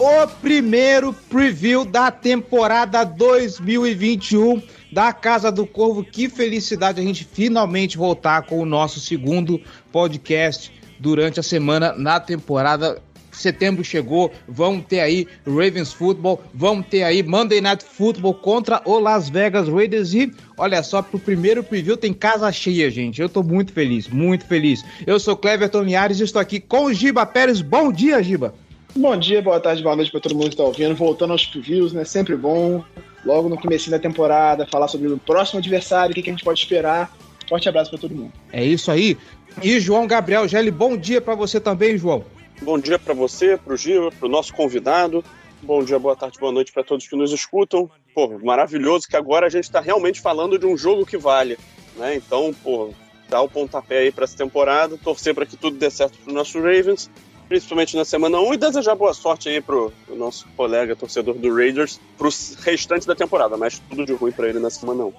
[0.00, 6.02] o primeiro preview da temporada 2021 da Casa do Corvo.
[6.02, 9.60] Que felicidade a gente finalmente voltar com o nosso segundo
[9.92, 12.98] podcast durante a semana na temporada.
[13.30, 18.98] Setembro chegou, vamos ter aí Ravens Football, vamos ter aí Monday Night Football contra o
[18.98, 23.20] Las Vegas Raiders e olha só, pro primeiro preview tem casa cheia, gente.
[23.20, 24.82] Eu tô muito feliz, muito feliz.
[25.06, 27.60] Eu sou Cleverton Linhares e estou aqui com o Giba Pérez.
[27.60, 28.54] Bom dia, Giba!
[28.96, 30.94] Bom dia, boa tarde, boa noite para todo mundo que está ouvindo.
[30.96, 32.04] Voltando aos previews, né?
[32.04, 32.84] Sempre bom.
[33.24, 36.44] Logo no começo da temporada, falar sobre o próximo adversário, o que, que a gente
[36.44, 37.14] pode esperar.
[37.48, 38.32] Forte abraço para todo mundo.
[38.52, 39.16] É isso aí.
[39.62, 42.24] E João Gabriel Gelli, bom dia para você também, João.
[42.62, 45.24] Bom dia para você, para o Giva, para o nosso convidado.
[45.62, 47.88] Bom dia, boa tarde, boa noite para todos que nos escutam.
[48.12, 51.56] Pô, maravilhoso que agora a gente está realmente falando de um jogo que vale,
[51.96, 52.16] né?
[52.16, 52.90] Então, pô,
[53.28, 56.34] dá o pontapé aí para essa temporada, torcer para que tudo dê certo para os
[56.34, 57.10] nossos Ravens
[57.50, 62.00] principalmente na semana 1, e desejar boa sorte aí pro, nosso colega torcedor do Raiders
[62.16, 65.12] pro restante da temporada, mas tudo de ruim para ele na semana 1.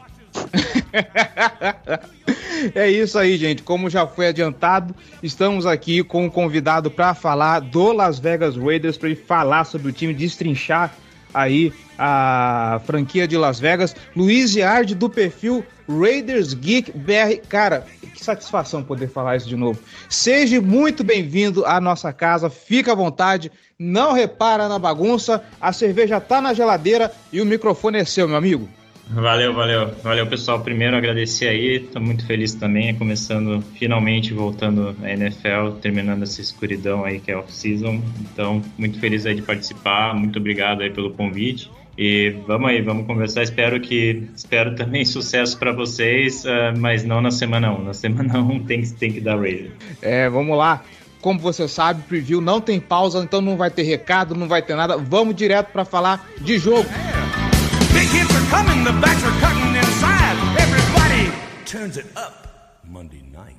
[2.74, 3.64] é isso aí, gente.
[3.64, 8.98] Como já foi adiantado, estamos aqui com um convidado para falar do Las Vegas Raiders,
[8.98, 10.96] para ele falar sobre o time, destrinchar
[11.34, 13.96] aí a franquia de Las Vegas.
[14.16, 17.46] Luiz Yard do perfil Raiders Geek BR.
[17.48, 19.80] Cara, que satisfação poder falar isso de novo.
[20.10, 26.20] Seja muito bem-vindo à nossa casa, fica à vontade, não repara na bagunça, a cerveja
[26.20, 28.70] tá na geladeira e o microfone é seu, meu amigo.
[29.14, 29.92] Valeu, valeu.
[30.04, 30.62] Valeu, pessoal.
[30.62, 37.04] Primeiro agradecer aí, tô muito feliz também, começando, finalmente voltando à NFL, terminando essa escuridão
[37.04, 38.02] aí que é off-season.
[38.22, 41.70] Então, muito feliz aí de participar, muito obrigado aí pelo convite.
[41.98, 43.44] E vamos aí, vamos conversar.
[43.44, 47.84] Espero que espero também sucesso para vocês, uh, mas não na semana 1.
[47.84, 49.72] Na semana 1 tem, tem que dar rating.
[50.02, 50.84] É, vamos lá.
[51.20, 54.76] Como você sabe, preview não tem pausa, então não vai ter recado, não vai ter
[54.76, 54.98] nada.
[54.98, 56.90] Vamos direto para falar de jogo.
[56.90, 57.21] Big
[58.12, 60.38] hits are coming, the backs are cutting inside.
[60.60, 61.32] Everybody
[61.66, 63.58] turns it up Monday night.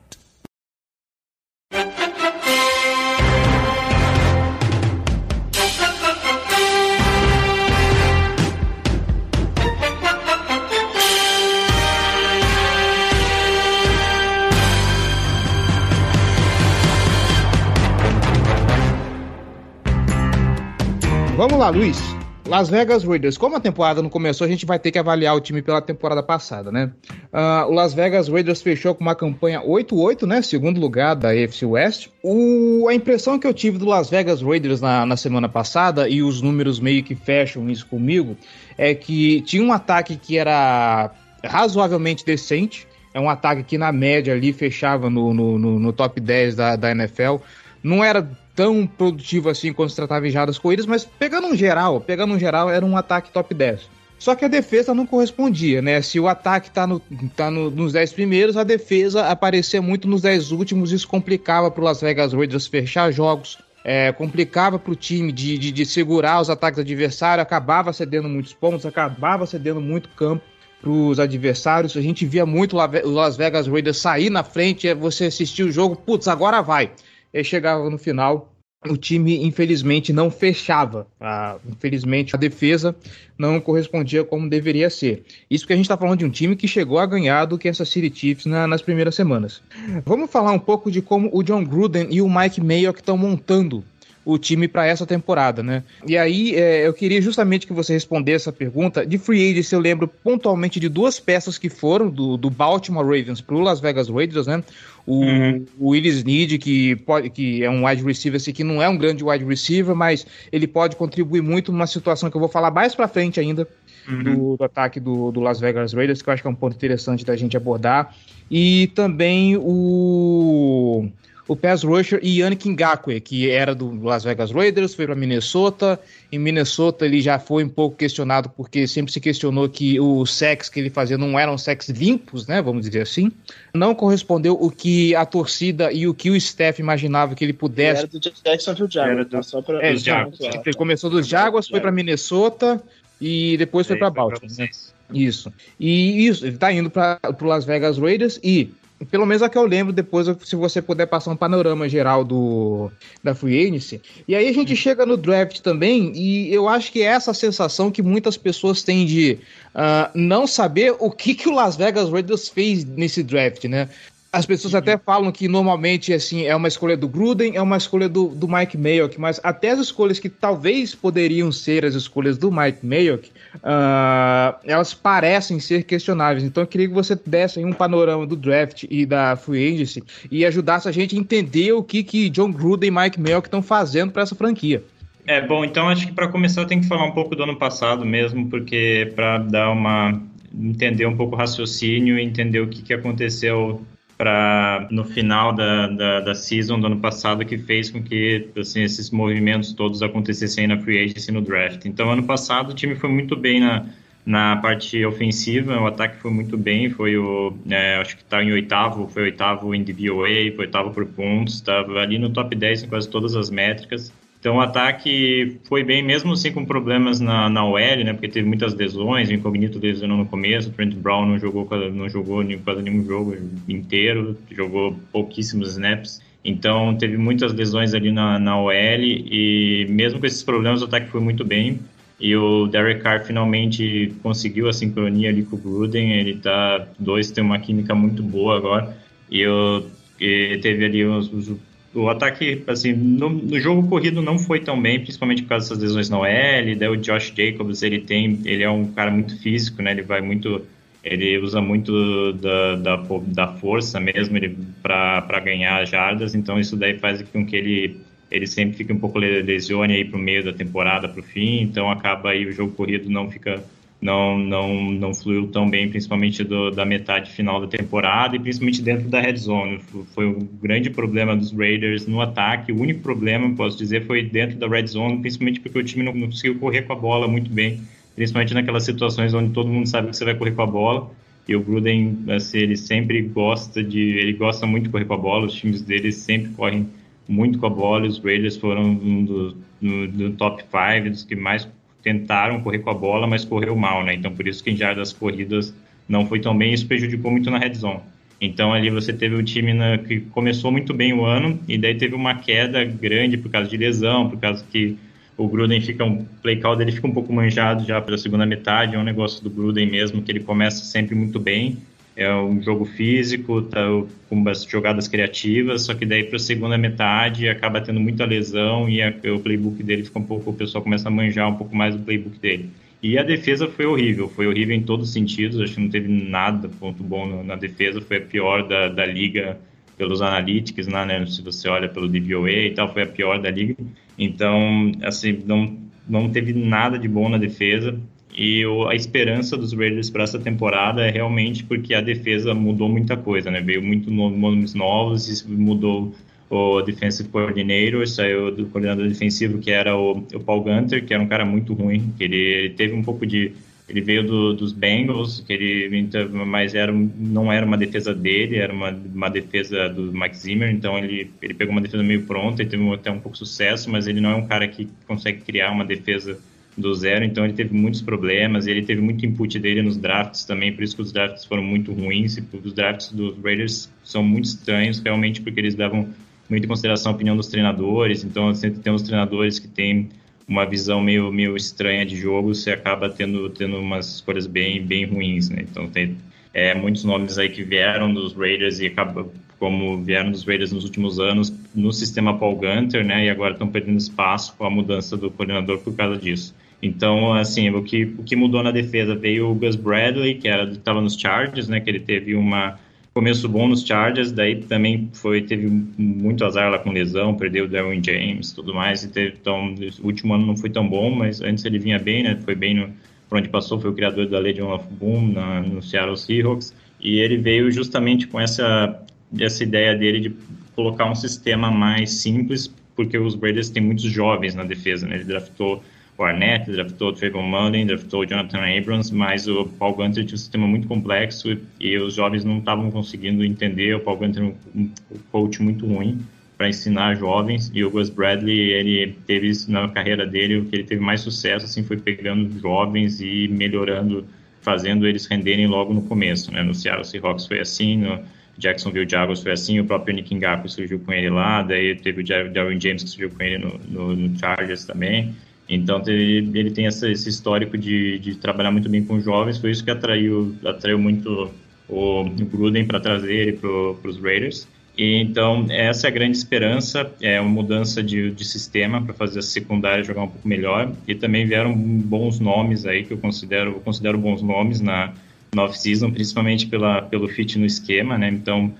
[21.37, 22.12] Vamos lá, Luiz.
[22.53, 23.39] Las Vegas Raiders.
[23.39, 26.23] Como a temporada não começou, a gente vai ter que avaliar o time pela temporada
[26.23, 26.93] passada, né?
[27.33, 30.43] Uh, o Las Vegas Raiders fechou com uma campanha 8-8, né?
[30.43, 32.09] Segundo lugar da AFC West.
[32.23, 36.23] O, a impressão que eu tive do Las Vegas Raiders na, na semana passada, e
[36.23, 38.37] os números meio que fecham isso comigo,
[38.77, 41.11] é que tinha um ataque que era
[41.43, 42.87] razoavelmente decente.
[43.15, 46.77] É um ataque que, na média, ali fechava no, no, no, no top 10 da,
[46.77, 47.37] da NFL.
[47.83, 52.01] Não era tão produtivo assim quando se tratava em jardas corridas, mas pegando um geral,
[52.01, 53.89] pegando um geral, era um ataque top 10.
[54.19, 56.01] Só que a defesa não correspondia, né?
[56.01, 57.01] Se o ataque tá, no,
[57.35, 61.83] tá no, nos 10 primeiros, a defesa aparecia muito nos 10 últimos, isso complicava para
[61.83, 66.49] Las Vegas Raiders fechar jogos, é, complicava para o time de, de, de, segurar os
[66.49, 70.45] ataques adversários, acabava cedendo muitos pontos, acabava cedendo muito campo
[70.81, 71.97] para os adversários.
[71.97, 75.97] A gente via muito o Las Vegas Raiders sair na frente, você assistia o jogo,
[75.97, 76.93] putz, agora vai
[77.33, 78.53] e chegava no final,
[78.89, 81.07] o time infelizmente não fechava.
[81.21, 82.95] Ah, infelizmente a defesa
[83.39, 85.25] não correspondia como deveria ser.
[85.51, 87.89] Isso porque a gente está falando de um time que chegou a ganhar do Kansas
[87.89, 89.63] City Chiefs na, nas primeiras semanas.
[90.05, 93.85] Vamos falar um pouco de como o John Gruden e o Mike Mayock estão montando
[94.25, 95.83] o time para essa temporada, né?
[96.07, 99.05] E aí é, eu queria justamente que você respondesse essa pergunta.
[99.05, 103.41] De free agency eu lembro pontualmente de duas peças que foram do, do Baltimore Ravens
[103.41, 104.63] para o Las Vegas Raiders, né?
[105.05, 105.67] O, uhum.
[105.79, 108.97] o Willis Need, que, pode, que é um wide receiver, assim, que não é um
[108.97, 112.95] grande wide receiver, mas ele pode contribuir muito numa situação que eu vou falar mais
[112.95, 113.67] para frente ainda
[114.09, 114.23] uhum.
[114.23, 116.77] do, do, ataque do, do Las Vegas Raiders, que eu acho que é um ponto
[116.77, 118.15] interessante da gente abordar.
[118.49, 121.09] E também o
[121.49, 125.99] o pass rusher Yannick Ngakwe, que era do Las Vegas Raiders, foi para Minnesota.
[126.31, 130.69] Em Minnesota ele já foi um pouco questionado porque sempre se questionou que os sacks
[130.69, 133.33] que ele fazia não eram sacks limpos, né, vamos dizer assim.
[133.75, 138.03] Não correspondeu o que a torcida e o que o staff imaginava que ele pudesse.
[138.03, 139.43] Era do Jacksonville Jaguars, do...
[139.43, 139.85] só pra...
[139.85, 140.39] é, Jaguars.
[140.41, 142.83] Ele começou dos Jaguars, foi para Minnesota
[143.21, 144.51] e depois foi para Baltimore.
[144.57, 144.69] Né?
[145.13, 145.53] Isso.
[145.79, 148.73] E isso, ele tá indo para o Las Vegas Raiders e
[149.11, 152.91] pelo menos é que eu lembro depois, se você puder passar um panorama geral do
[153.23, 154.01] da Free Agency.
[154.27, 157.91] E aí a gente chega no draft também, e eu acho que é essa sensação
[157.91, 159.39] que muitas pessoas têm de
[159.75, 163.89] uh, não saber o que, que o Las Vegas Raiders fez nesse draft, né?
[164.35, 168.09] As pessoas até falam que normalmente assim é uma escolha do Gruden, é uma escolha
[168.09, 172.51] do, do Mike Mayock, mas até as escolhas que talvez poderiam ser as escolhas do
[172.51, 176.45] Mike Mayock, uh, elas parecem ser questionáveis.
[176.45, 180.47] Então eu queria que você desse um panorama do draft e da free agency e
[180.47, 184.13] ajudasse a gente a entender o que, que John Gruden e Mike Mayock estão fazendo
[184.13, 184.83] para essa franquia.
[185.27, 188.03] É, bom, então acho que para começar tenho que falar um pouco do ano passado
[188.07, 190.19] mesmo, porque para dar uma
[190.59, 193.83] entender um pouco o raciocínio e entender o que, que aconteceu
[194.23, 198.85] para no final da, da, da, season do ano passado que fez com que assim,
[198.85, 201.85] esses movimentos todos acontecessem na free agency no draft.
[201.87, 203.85] Então, ano passado o time foi muito bem na,
[204.25, 208.53] na parte ofensiva, o ataque foi muito bem, foi o, é, acho que está em
[208.53, 212.89] oitavo, foi oitavo em DVOA, foi oitavo por pontos, estava ali no top 10 em
[212.89, 214.13] quase todas as métricas.
[214.43, 218.13] Então o ataque foi bem, mesmo assim com problemas na, na OL, né?
[218.13, 222.09] Porque teve muitas lesões, o Incognito lesionou no começo, o Trent Brown não jogou, não
[222.09, 223.37] jogou quase nenhum jogo
[223.69, 226.21] inteiro, jogou pouquíssimos snaps.
[226.45, 231.09] Então teve muitas lesões ali na, na OL e mesmo com esses problemas o ataque
[231.09, 231.79] foi muito bem.
[232.19, 237.31] E o Derek Carr finalmente conseguiu a sincronia ali com o Gruden, ele tá, dois
[237.31, 238.97] tem uma química muito boa agora.
[239.31, 239.87] E, eu,
[240.21, 241.49] e teve ali os, os
[241.95, 245.83] o ataque, assim, no, no, jogo corrido não foi tão bem, principalmente por causa dessas
[245.83, 249.83] lesões na OL, daí o Josh Jacobs, ele tem, ele é um cara muito físico,
[249.83, 250.63] né, ele vai muito,
[251.05, 254.39] ele usa muito da, da, da força mesmo
[254.83, 259.19] para ganhar jardas, então isso daí faz com que ele, ele sempre fique um pouco
[259.19, 263.31] lesione aí pro meio da temporada, pro fim, então acaba aí o jogo corrido não
[263.31, 263.63] fica
[264.03, 268.83] não, não, não fluiu tão bem, principalmente do, da metade final da temporada e principalmente
[268.83, 269.79] dentro da red zone.
[270.13, 272.73] Foi o grande problema dos Raiders no ataque.
[272.73, 276.13] O único problema, posso dizer, foi dentro da red zone, principalmente porque o time não,
[276.13, 277.81] não conseguiu correr com a bola muito bem,
[278.17, 281.09] principalmente naquelas situações onde todo mundo sabe que você vai correr com a bola.
[281.47, 285.19] E o Gruden, assim, ele sempre gosta de, ele gosta muito de correr com a
[285.19, 285.47] bola.
[285.47, 286.89] Os times dele sempre correm
[287.29, 288.07] muito com a bola.
[288.07, 291.69] Os Raiders foram um do, do, do top 5 dos que mais
[292.03, 294.15] tentaram correr com a bola, mas correu mal, né?
[294.15, 295.75] Então por isso que em jardas corridas
[296.09, 298.01] não foi tão bem, isso prejudicou muito na red zone.
[298.41, 301.95] Então ali você teve o time na, que começou muito bem o ano e daí
[301.95, 304.97] teve uma queda grande por causa de lesão, por causa que
[305.37, 308.45] o Gruden fica um play call dele fica um pouco manjado já para a segunda
[308.45, 311.79] metade, é um negócio do Gruden mesmo que ele começa sempre muito bem
[312.17, 313.81] é um jogo físico, tá,
[314.29, 319.03] com jogadas criativas, só que daí para a segunda metade acaba tendo muita lesão e
[319.03, 321.97] a, o playbook dele fica um pouco, o pessoal começa a manjar um pouco mais
[321.97, 322.71] do playbook dele.
[323.03, 326.09] E a defesa foi horrível, foi horrível em todos os sentidos, acho que não teve
[326.09, 329.59] nada ponto bom na defesa, foi a pior da, da liga
[329.97, 333.51] pelos analytics, né, né, se você olha pelo DVOA e tal, foi a pior da
[333.51, 333.77] liga.
[334.19, 335.77] Então, assim, não,
[336.09, 337.99] não teve nada de bom na defesa.
[338.35, 342.89] E o, a esperança dos Raiders para essa temporada é realmente porque a defesa mudou
[342.89, 343.61] muita coisa, né?
[343.61, 346.15] Veio muito nomes novos, mudou
[346.49, 351.23] o defensive coordinator, saiu do coordenador defensivo que era o, o Paul Gunter, que era
[351.23, 353.53] um cara muito ruim, que ele, ele teve um pouco de
[353.89, 358.57] ele veio do, dos Bengals, que ele então, mas era não era uma defesa dele,
[358.57, 362.63] era uma, uma defesa do Mike Zimmer, então ele, ele pegou uma defesa meio pronta
[362.63, 365.41] e teve até um pouco de sucesso, mas ele não é um cara que consegue
[365.41, 366.39] criar uma defesa
[366.77, 370.73] do zero, então ele teve muitos problemas, ele teve muito input dele nos drafts também,
[370.73, 374.47] por isso que os drafts foram muito ruins, e os drafts dos Raiders são muito
[374.47, 376.09] estranhos, realmente porque eles davam
[376.49, 380.09] muito em consideração a opinião dos treinadores, então sempre tem uns treinadores que têm
[380.47, 385.07] uma visão meio, meio estranha de jogo, você acaba tendo, tendo umas escolhas bem, bem
[385.07, 385.65] ruins, né?
[385.71, 386.17] Então tem
[386.53, 389.27] é, muitos nomes aí que vieram dos Raiders e acaba,
[389.63, 393.27] como vieram dos Raiders nos últimos anos no sistema Paul Gunter, né?
[393.27, 396.53] E agora estão perdendo espaço com a mudança do coordenador por causa disso.
[396.83, 401.01] Então, assim, o que, o que mudou na defesa veio o Gus Bradley, que estava
[401.01, 401.79] nos Chargers, né?
[401.79, 402.77] Que ele teve uma
[403.15, 407.69] começo bom nos Chargers, daí também foi teve muito azar lá com lesão, perdeu o
[407.69, 409.05] Darwin James, tudo mais.
[409.05, 412.25] E teve, então, o último ano não foi tão bom, mas antes ele vinha bem,
[412.25, 412.37] né?
[412.45, 412.89] Foi bem no
[413.29, 416.75] por onde passou, foi o criador da Legion of Boom na, no Seattle Seahawks.
[417.01, 419.01] E ele veio justamente com essa
[419.39, 420.37] essa ideia dele de
[420.75, 425.17] colocar um sistema mais simples, porque os Raiders têm muitos jovens na defesa, né?
[425.17, 425.83] Ele draftou
[426.19, 430.35] o Arnett, draftou o Trayvon Mullen, draftou o Jonathan Abrams, mas o Paul Gunter tinha
[430.35, 433.97] um sistema muito complexo e os jovens não estavam conseguindo entender.
[433.97, 434.91] O Paul Gunter é um, um
[435.31, 436.21] coach muito ruim
[436.63, 440.77] para ensinar jovens e o Gus Bradley ele teve isso na carreira dele o que
[440.77, 444.25] ele teve mais sucesso assim foi pegando jovens e melhorando
[444.61, 448.21] fazendo eles renderem logo no começo né no Seattle Seahawks foi assim no
[448.59, 452.53] Jacksonville Jaguars foi assim o próprio Nick Ngakoue surgiu com ele lá daí teve o
[452.53, 455.35] Darwin James que surgiu com ele no, no, no Chargers também
[455.69, 459.71] então ele, ele tem essa, esse histórico de, de trabalhar muito bem com jovens foi
[459.71, 461.51] isso que atraiu atraiu muito
[461.89, 467.11] o, o Gruden para trazer ele para os Raiders então, essa é a grande esperança,
[467.21, 470.93] é uma mudança de, de sistema para fazer a secundária jogar um pouco melhor.
[471.09, 475.15] E também vieram bons nomes aí, que eu considero, eu considero bons nomes na,
[475.55, 478.29] na off-season, principalmente pela, pelo fit no esquema, né?
[478.29, 478.73] Então,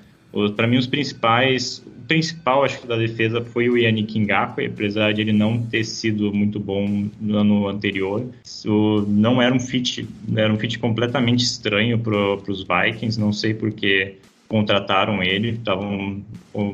[0.57, 5.13] para mim, os principais, o principal, acho que, da defesa foi o Yannick Ngakoue, apesar
[5.13, 8.27] de ele não ter sido muito bom no ano anterior.
[8.43, 13.53] Isso não era um fit, era um fit completamente estranho para os Vikings, não sei
[13.53, 14.17] porque
[14.49, 16.23] contrataram ele, estavam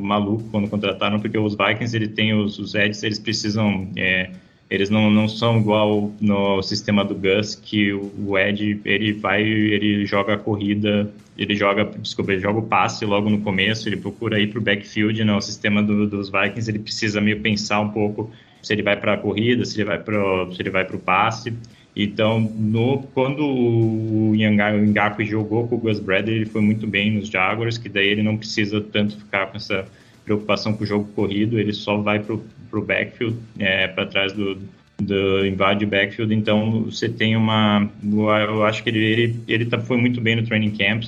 [0.01, 4.31] maluco quando contrataram, porque os Vikings ele tem os, os Eds, eles precisam, é,
[4.71, 9.43] eles não, não são igual no sistema do Gus, que o, o Ed ele vai,
[9.43, 13.97] ele joga a corrida, ele joga, desculpa, ele joga o passe logo no começo, ele
[13.97, 17.89] procura ir para o backfield, no sistema do, dos Vikings ele precisa meio pensar um
[17.89, 18.31] pouco
[18.63, 20.99] se ele vai para a corrida, se ele vai para se ele vai para o
[20.99, 21.55] passe.
[21.97, 27.29] Então, no, quando o Ngaku jogou com o Gus Bradley, ele foi muito bem nos
[27.29, 29.85] Jaguars, que daí ele não precisa tanto ficar com essa
[30.29, 34.59] preocupação com o jogo corrido, ele só vai para o backfield, é, para trás do,
[35.01, 39.97] do invade backfield, então você tem uma, eu acho que ele, ele, ele tá, foi
[39.97, 41.05] muito bem no training camp,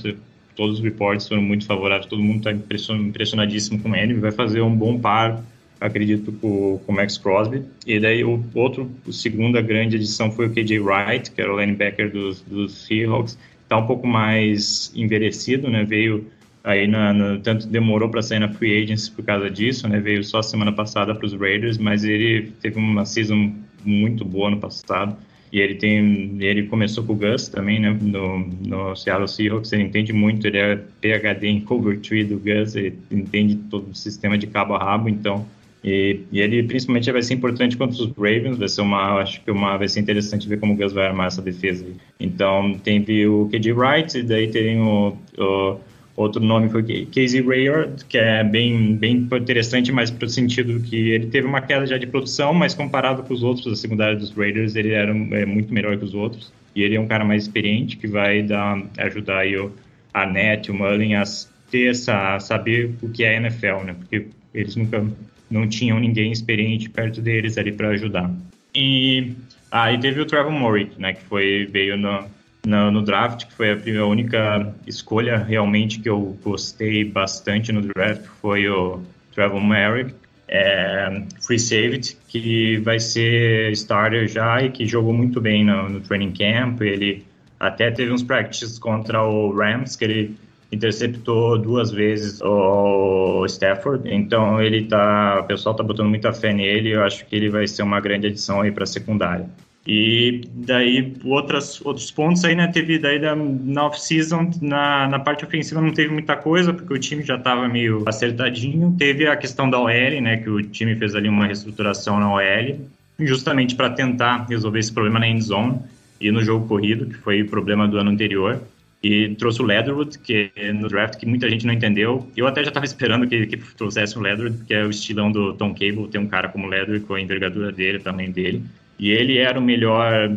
[0.57, 2.53] todos os reports foram muito favoráveis, todo mundo está
[2.97, 5.43] impressionadíssimo com ele, vai fazer um bom par
[5.81, 7.63] acredito, com, com o Max Crosby.
[7.87, 11.59] E daí o outro, a segunda grande edição foi o KJ Wright, que era o
[11.59, 13.39] linebacker dos, dos Seahawks.
[13.63, 15.85] Está um pouco mais envelhecido, né?
[15.85, 16.27] Veio
[16.63, 20.01] aí na, tanto demorou para sair na free agency por causa disso, né?
[20.01, 24.59] Veio só semana passada para os Raiders, mas ele teve uma season muito boa no
[24.59, 25.17] passado.
[25.53, 29.83] E ele tem, ele começou com o Gus também, né, no, no Seattle Seahawks, ele
[29.83, 34.39] entende muito, ele é PhD em cover tree do Gus, ele entende todo o sistema
[34.39, 35.45] de cabo a rabo, então
[35.83, 39.51] e, e, ele principalmente vai ser importante contra os Ravens, vai ser uma, acho que
[39.51, 41.87] uma, vai ser interessante ver como o Gus vai armar essa defesa.
[42.19, 45.81] Então tem o KJ Wright, e daí tem o, o
[46.17, 51.11] outro nome foi Casey Rayard, que é bem, bem interessante, mas para o sentido que
[51.11, 54.31] ele teve uma queda já de produção, mas comparado com os outros da secundária dos
[54.33, 56.53] Raiders, ele era é, muito melhor que os outros.
[56.75, 59.73] E ele é um cara mais experiente que vai dar, ajudar aí o,
[60.13, 61.25] a Net, o Mullen a
[61.71, 63.95] ter essa, a saber o que é NFL, né?
[63.99, 65.05] Porque eles nunca
[65.51, 68.31] não tinham ninguém experiente perto deles ali para ajudar.
[68.75, 69.33] E
[69.71, 72.25] aí ah, teve o Trevor Murray, né, que foi veio no,
[72.67, 77.73] no, no, draft, que foi a, primeira, a única escolha realmente que eu gostei bastante
[77.73, 79.01] no draft, foi o
[79.35, 80.15] Trevor Murray,
[80.49, 86.01] é, free safety, que vai ser starter já e que jogou muito bem no, no
[86.01, 86.83] training camp.
[86.83, 87.25] Ele
[87.59, 90.37] até teve uns practices contra o Rams, que ele
[90.73, 96.91] interceptou duas vezes o Stafford, então ele tá, o pessoal tá botando muita fé nele,
[96.91, 99.47] eu acho que ele vai ser uma grande adição aí para a secundária.
[99.87, 105.45] E daí outras, outros pontos aí, né, teve daí da, na off-season, na, na parte
[105.45, 109.71] ofensiva não teve muita coisa, porque o time já estava meio acertadinho, teve a questão
[109.71, 112.79] da OL, né, que o time fez ali uma reestruturação na OL,
[113.19, 115.79] justamente para tentar resolver esse problema na end zone
[116.21, 118.61] e no jogo corrido, que foi o problema do ano anterior
[119.03, 122.29] e trouxe o Leatherwood, que é no draft que muita gente não entendeu.
[122.37, 125.55] Eu até já estava esperando que, que trouxesse o Leatherwood, que é o estilão do
[125.55, 128.63] Tom Cable, ter um cara como Leatherwood com a envergadura dele, o tamanho dele.
[129.01, 130.37] E ele era o melhor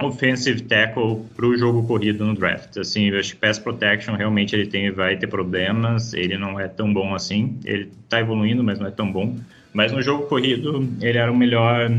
[0.00, 2.76] offensive tackle para o jogo corrido no draft.
[2.76, 6.68] Assim, eu acho que pass protection realmente ele tem, vai ter problemas, ele não é
[6.68, 7.58] tão bom assim.
[7.64, 9.36] Ele está evoluindo, mas não é tão bom.
[9.72, 11.90] Mas no jogo corrido ele era o melhor,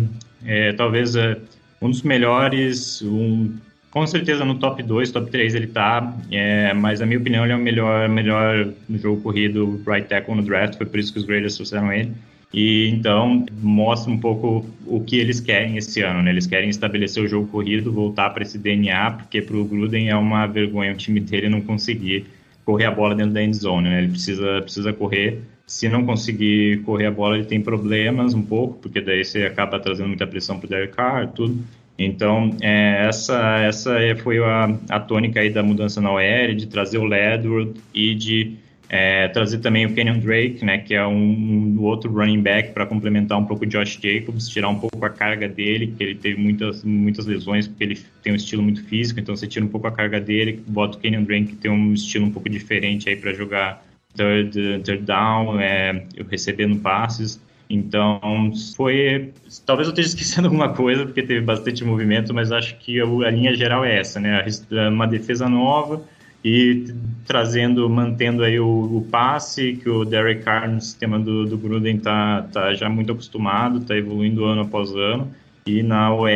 [0.46, 1.38] é, talvez é,
[1.82, 3.54] um dos melhores, um
[3.92, 7.54] com certeza no top 2, top 3 ele tá, é, mas na minha opinião ele
[7.54, 11.20] é o melhor, melhor no jogo corrido right tackle no draft, foi por isso que
[11.20, 12.12] os Raiders trouxeram ele.
[12.56, 16.32] E então mostra um pouco o que eles querem esse ano, né?
[16.32, 20.16] Eles querem estabelecer o jogo corrido, voltar para esse DNA, porque para o Gruden é
[20.16, 22.28] uma vergonha o time dele não conseguir
[22.64, 24.04] correr a bola dentro da end zone, né?
[24.04, 25.42] Ele precisa, precisa correr.
[25.68, 29.78] Se não conseguir correr a bola, ele tem problemas um pouco, porque daí você acaba
[29.78, 31.62] trazendo muita pressão para o Derek Carr, tudo.
[32.00, 37.00] Então, é, essa, essa foi a, a tônica aí da mudança na OL, de trazer
[37.00, 38.56] o Ledward e de
[38.90, 42.86] é, trazer também o Kenyon Drake, né, que é um, um outro running back para
[42.86, 46.40] complementar um pouco o Josh Jacobs, tirar um pouco a carga dele, que ele teve
[46.40, 49.88] muitas, muitas lesões, porque ele tem um estilo muito físico, então você tira um pouco
[49.88, 53.16] a carga dele, bota o Kenyon Drake, que tem um estilo um pouco diferente aí
[53.16, 53.84] para jogar
[54.16, 57.44] third, third down, é, recebendo passes.
[57.68, 59.34] Então, foi.
[59.66, 63.56] Talvez eu esteja esquecendo alguma coisa, porque teve bastante movimento, mas acho que a linha
[63.56, 64.46] geral é essa, né?
[64.92, 66.04] Uma defesa nova
[66.46, 66.94] e
[67.26, 71.98] trazendo, mantendo aí o, o passe, que o Derek Carr no sistema do, do Gruden
[71.98, 75.34] tá, tá já muito acostumado, tá evoluindo ano após ano.
[75.66, 76.30] E na OL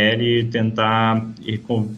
[0.51, 1.24] tentar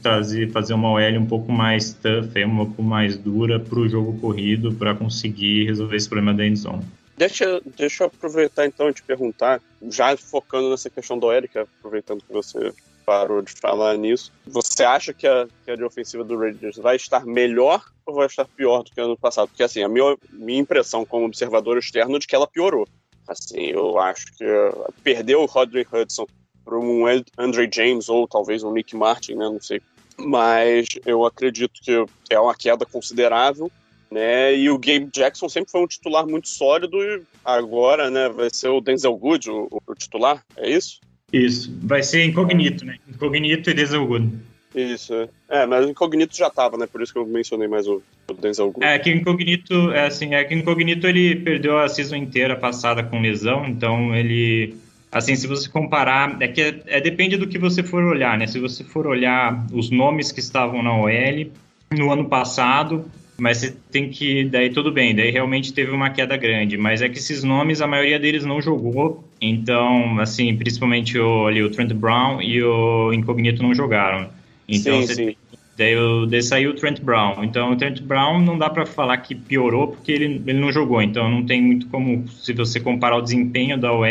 [0.03, 4.19] trazer, fazer uma OL um pouco mais tough, um pouco mais dura para o jogo
[4.19, 6.83] corrido, para conseguir resolver esse problema da endzone.
[7.17, 12.21] Deixa, deixa eu aproveitar então e te perguntar, já focando nessa questão do Eric, aproveitando
[12.27, 12.73] que você
[13.05, 16.95] parou de falar nisso, você acha que a, que a de ofensiva do Raiders vai
[16.95, 19.49] estar melhor ou vai estar pior do que ano passado?
[19.49, 22.87] Porque assim, a minha, minha impressão como observador externo é de que ela piorou.
[23.27, 26.25] Assim, eu acho que uh, perdeu o Rodney Hudson
[26.63, 27.05] para um
[27.37, 29.45] Andre James ou talvez um Nick Martin, né?
[29.45, 29.81] Não sei.
[30.17, 33.71] Mas eu acredito que é uma queda considerável
[34.11, 34.53] né?
[34.53, 38.67] E o Gabe Jackson sempre foi um titular muito sólido e agora, né, vai ser
[38.67, 40.99] o Denzel Good o, o titular, é isso?
[41.31, 42.97] Isso, vai ser incognito, né?
[43.07, 44.29] Incognito e Denzel Good.
[44.73, 45.29] Isso, é.
[45.49, 46.87] é mas o Incognito já tava, né?
[46.87, 48.85] Por isso que eu mencionei mais o, o Denzel Good.
[48.85, 52.55] É que o Incognito, é assim, é que o Incognito ele perdeu a season inteira
[52.55, 54.75] passada com lesão, então ele
[55.11, 58.47] assim, se você comparar, é que é, é, depende do que você for olhar, né?
[58.47, 61.51] Se você for olhar os nomes que estavam na OL
[61.91, 63.05] no ano passado,
[63.37, 64.45] mas você tem que.
[64.45, 66.77] Daí tudo bem, daí realmente teve uma queda grande.
[66.77, 69.27] Mas é que esses nomes, a maioria deles não jogou.
[69.41, 74.29] Então, assim, principalmente o, ali, o Trent Brown e o Incognito não jogaram.
[74.67, 75.35] Então, sim, você, sim.
[75.75, 75.95] Daí,
[76.29, 77.43] daí saiu o Trent Brown.
[77.43, 81.01] Então, o Trent Brown não dá para falar que piorou porque ele, ele não jogou.
[81.01, 82.27] Então, não tem muito como.
[82.29, 84.05] Se você comparar o desempenho da OL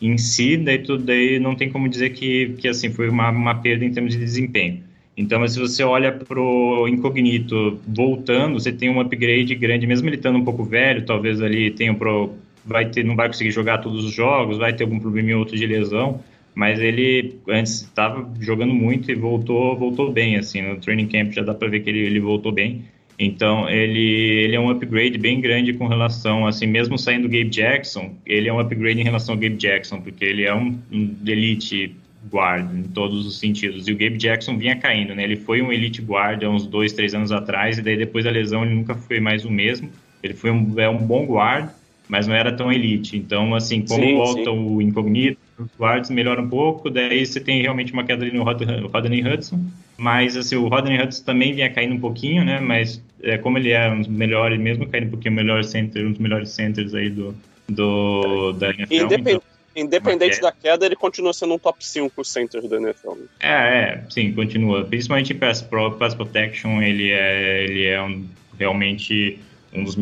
[0.00, 3.54] em si, daí, tudo, daí não tem como dizer que, que assim, foi uma, uma
[3.56, 4.82] perda em termos de desempenho.
[5.16, 10.16] Então, se você olha para o incognito voltando, você tem um upgrade grande, mesmo ele
[10.16, 14.04] estando um pouco velho, talvez ali tenha pro, vai ter, não vai conseguir jogar todos
[14.04, 16.20] os jogos, vai ter algum problema outro de lesão,
[16.54, 21.42] mas ele antes estava jogando muito e voltou, voltou bem, assim, no training camp já
[21.42, 22.84] dá para ver que ele, ele voltou bem.
[23.18, 27.48] Então, ele, ele é um upgrade bem grande com relação, assim, mesmo saindo do Gabe
[27.48, 31.16] Jackson, ele é um upgrade em relação ao Gabe Jackson, porque ele é um, um
[31.24, 31.94] elite
[32.32, 33.86] guard em todos os sentidos.
[33.86, 35.22] E o Gabe Jackson vinha caindo, né?
[35.22, 38.30] Ele foi um elite guard há uns dois, três anos atrás, e daí depois da
[38.30, 39.90] lesão ele nunca foi mais o mesmo.
[40.22, 41.70] Ele foi um, é um bom guard,
[42.08, 43.16] mas não era tão elite.
[43.16, 44.48] Então, assim, como sim, volta sim.
[44.48, 48.44] o incognito, os guards melhoram um pouco, daí você tem realmente uma queda ali no
[48.44, 49.60] Rodney Hudson.
[49.96, 52.60] Mas, assim, o Rodney Hudson também vinha caindo um pouquinho, né?
[52.60, 56.10] Mas é, como ele é um dos melhores, mesmo caindo um pouquinho melhor center, um
[56.10, 57.34] dos melhores centers aí do,
[57.68, 58.94] do da NFL.
[58.94, 63.14] Independ então, Independente da queda, ele continua sendo um top 5 center da NFL.
[63.16, 63.24] Né?
[63.40, 64.84] É, é, sim, continua.
[64.84, 68.24] Principalmente em pass, pro, pass protection, ele é, ele é um,
[68.56, 69.38] realmente
[69.72, 69.96] um dos,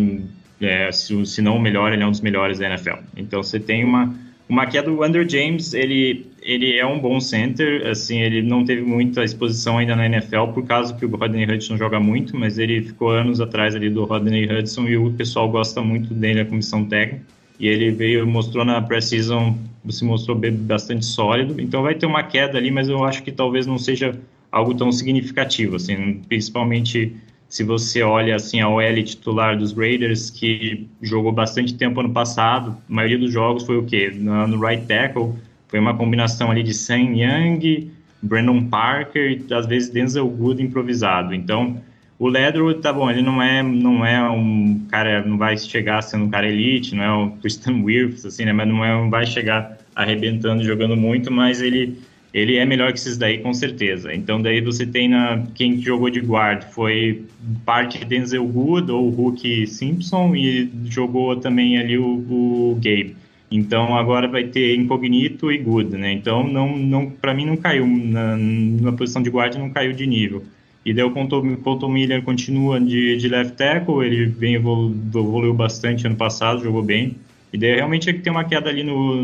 [0.62, 2.96] é, se, se não o melhor, ele é um dos melhores da NFL.
[3.16, 4.14] Então você tem uma,
[4.48, 4.90] uma queda.
[4.90, 9.79] Do Under James, ele, ele é um bom center, assim, ele não teve muita exposição
[9.79, 13.40] ainda na NFL por causa que o Rodney Hudson joga muito, mas ele ficou anos
[13.40, 17.25] atrás ali do Rodney Hudson e o pessoal gosta muito dele, a comissão técnica.
[17.59, 19.57] E ele veio mostrou na pré-season
[19.88, 21.61] se mostrou bastante sólido.
[21.61, 24.18] Então vai ter uma queda ali mas eu acho que talvez não seja
[24.51, 27.16] algo tão significativo assim principalmente
[27.52, 32.74] se você olha assim a OL titular dos Raiders que jogou bastante tempo ano passado
[32.88, 34.10] a maioria dos jogos foi o quê?
[34.14, 35.34] No, no right tackle.
[35.68, 37.90] Foi uma combinação ali de Sam Young
[38.22, 41.34] Brandon Parker e às vezes Denzel Good improvisado.
[41.34, 41.76] Então
[42.18, 46.24] o Ledro, tá bom, ele não é, não é um cara, não vai chegar sendo
[46.24, 48.54] um cara elite, não é o Christian Wirfs, assim, né?
[48.54, 51.98] Mas não, é, não vai chegar arrebentando, jogando muito, mas ele,
[52.32, 54.14] ele é melhor que esses daí, com certeza.
[54.14, 57.24] Então, daí você tem na, quem jogou de guard foi
[57.64, 63.16] parte de Denzel Good ou Hulk Simpson e jogou também ali o, o Gabe.
[63.52, 66.10] Então agora vai ter incognito e good, né?
[66.12, 70.06] Então não, não, para mim não caiu na, na posição de guard não caiu de
[70.06, 70.42] nível.
[70.84, 76.06] E daí o Colton Miller continua de, de left tackle, ele vem evolu evoluiu bastante
[76.06, 77.14] ano passado, jogou bem.
[77.52, 79.22] E daí realmente é que tem uma queda ali no,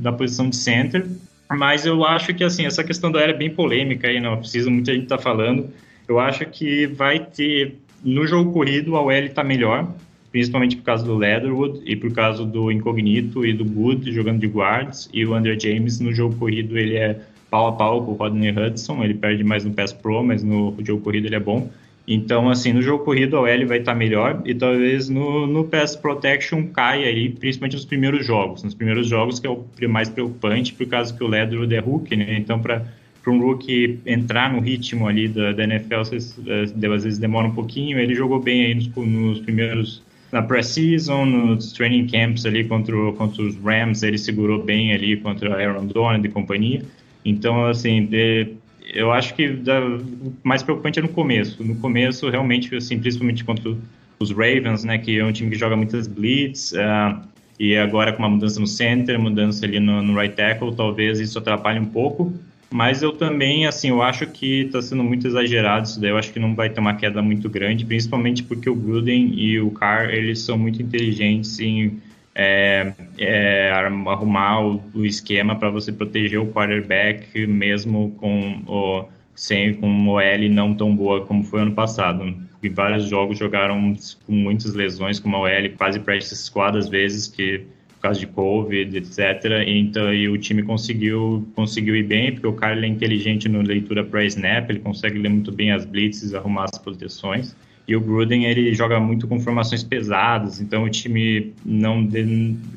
[0.00, 1.06] na posição de center.
[1.50, 4.70] Mas eu acho que assim, essa questão da área é bem polêmica aí não precisa
[4.70, 5.68] muita gente tá falando.
[6.08, 9.92] Eu acho que vai ter no jogo corrido a OL está melhor,
[10.30, 14.46] principalmente por causa do Leatherwood e por causa do Incognito e do Good jogando de
[14.46, 18.14] guards e o Andrew James no jogo corrido ele é pau a pau com o
[18.14, 21.68] Rodney Hudson, ele perde mais no Pass Pro, mas no jogo corrido ele é bom.
[22.12, 25.94] Então, assim, no jogo corrido a OL vai estar melhor e talvez no, no Pass
[25.94, 28.64] Protection caia aí, principalmente nos primeiros jogos.
[28.64, 32.16] Nos primeiros jogos que é o mais preocupante, por causa que o Ledro é rookie,
[32.16, 32.36] né?
[32.36, 32.82] Então, para
[33.28, 37.54] um rookie entrar no ritmo ali da, da NFL, às vezes, às vezes demora um
[37.54, 37.96] pouquinho.
[37.96, 43.40] Ele jogou bem aí nos, nos primeiros na pré-season, nos training camps ali contra, contra
[43.40, 46.82] os Rams, ele segurou bem ali contra Aaron Donald e companhia.
[47.24, 48.48] Então, assim, de,
[48.92, 51.62] eu acho que da, o mais preocupante é no começo.
[51.62, 53.74] No começo, realmente, assim, principalmente contra
[54.18, 57.20] os Ravens, né, que é um time que joga muitas blitz, uh,
[57.58, 61.38] e agora com uma mudança no center, mudança ali no, no right tackle, talvez isso
[61.38, 62.32] atrapalhe um pouco.
[62.72, 66.10] Mas eu também, assim, eu acho que está sendo muito exagerado isso daí.
[66.10, 69.60] Eu acho que não vai ter uma queda muito grande, principalmente porque o Gruden e
[69.60, 72.00] o Carr, eles são muito inteligentes em
[72.42, 79.74] é, é, arrumar o, o esquema para você proteger o quarterback, mesmo com o sem
[79.74, 82.34] com uma OL não tão boa como foi ano passado.
[82.62, 83.94] Em vários jogos jogaram
[84.26, 88.26] com muitas lesões, com uma OL quase practice squad às vezes, que por causa de
[88.26, 89.18] Covid, etc.
[89.66, 93.60] E, então, e o time conseguiu, conseguiu ir bem, porque o cara é inteligente na
[93.60, 97.54] leitura pré-snap, ele consegue ler muito bem as blitzes, arrumar as proteções.
[97.90, 102.08] E o Gruden, ele joga muito com formações pesadas, então o time não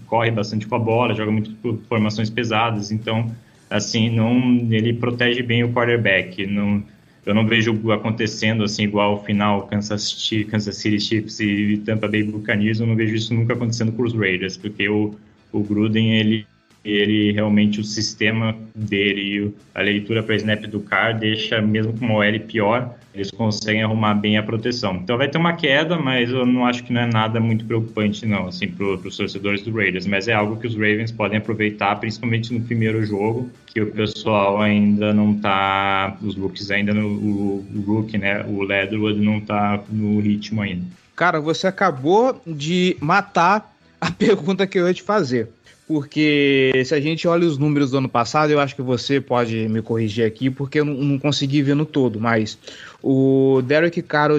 [0.07, 3.31] corre bastante com a bola, joga muito com formações pesadas, então,
[3.69, 4.35] assim, não
[4.71, 6.47] ele protege bem o quarterback.
[6.47, 6.83] Não,
[7.27, 12.23] eu não vejo acontecendo assim igual ao final Kansas, Kansas City Chiefs e Tampa Bay
[12.23, 15.13] Buccaneers, eu não vejo isso nunca acontecendo com os Raiders, porque o,
[15.51, 16.47] o Gruden ele
[16.83, 22.15] ele realmente o sistema dele a leitura para snap do car deixa mesmo com uma
[22.15, 24.95] OL pior eles conseguem arrumar bem a proteção.
[24.95, 28.25] Então vai ter uma queda mas eu não acho que não é nada muito preocupante
[28.25, 30.07] não assim para os torcedores do Raiders.
[30.07, 34.59] Mas é algo que os Ravens podem aproveitar principalmente no primeiro jogo que o pessoal
[34.59, 39.81] ainda não tá os rookies ainda no o, o rookie né o Leatherwood não tá
[39.89, 40.85] no ritmo ainda.
[41.15, 45.49] Cara você acabou de matar a pergunta que eu ia te fazer
[45.87, 49.67] porque se a gente olha os números do ano passado, eu acho que você pode
[49.67, 52.57] me corrigir aqui, porque eu não, não consegui ver no todo, mas
[53.01, 54.31] o Derek Carr,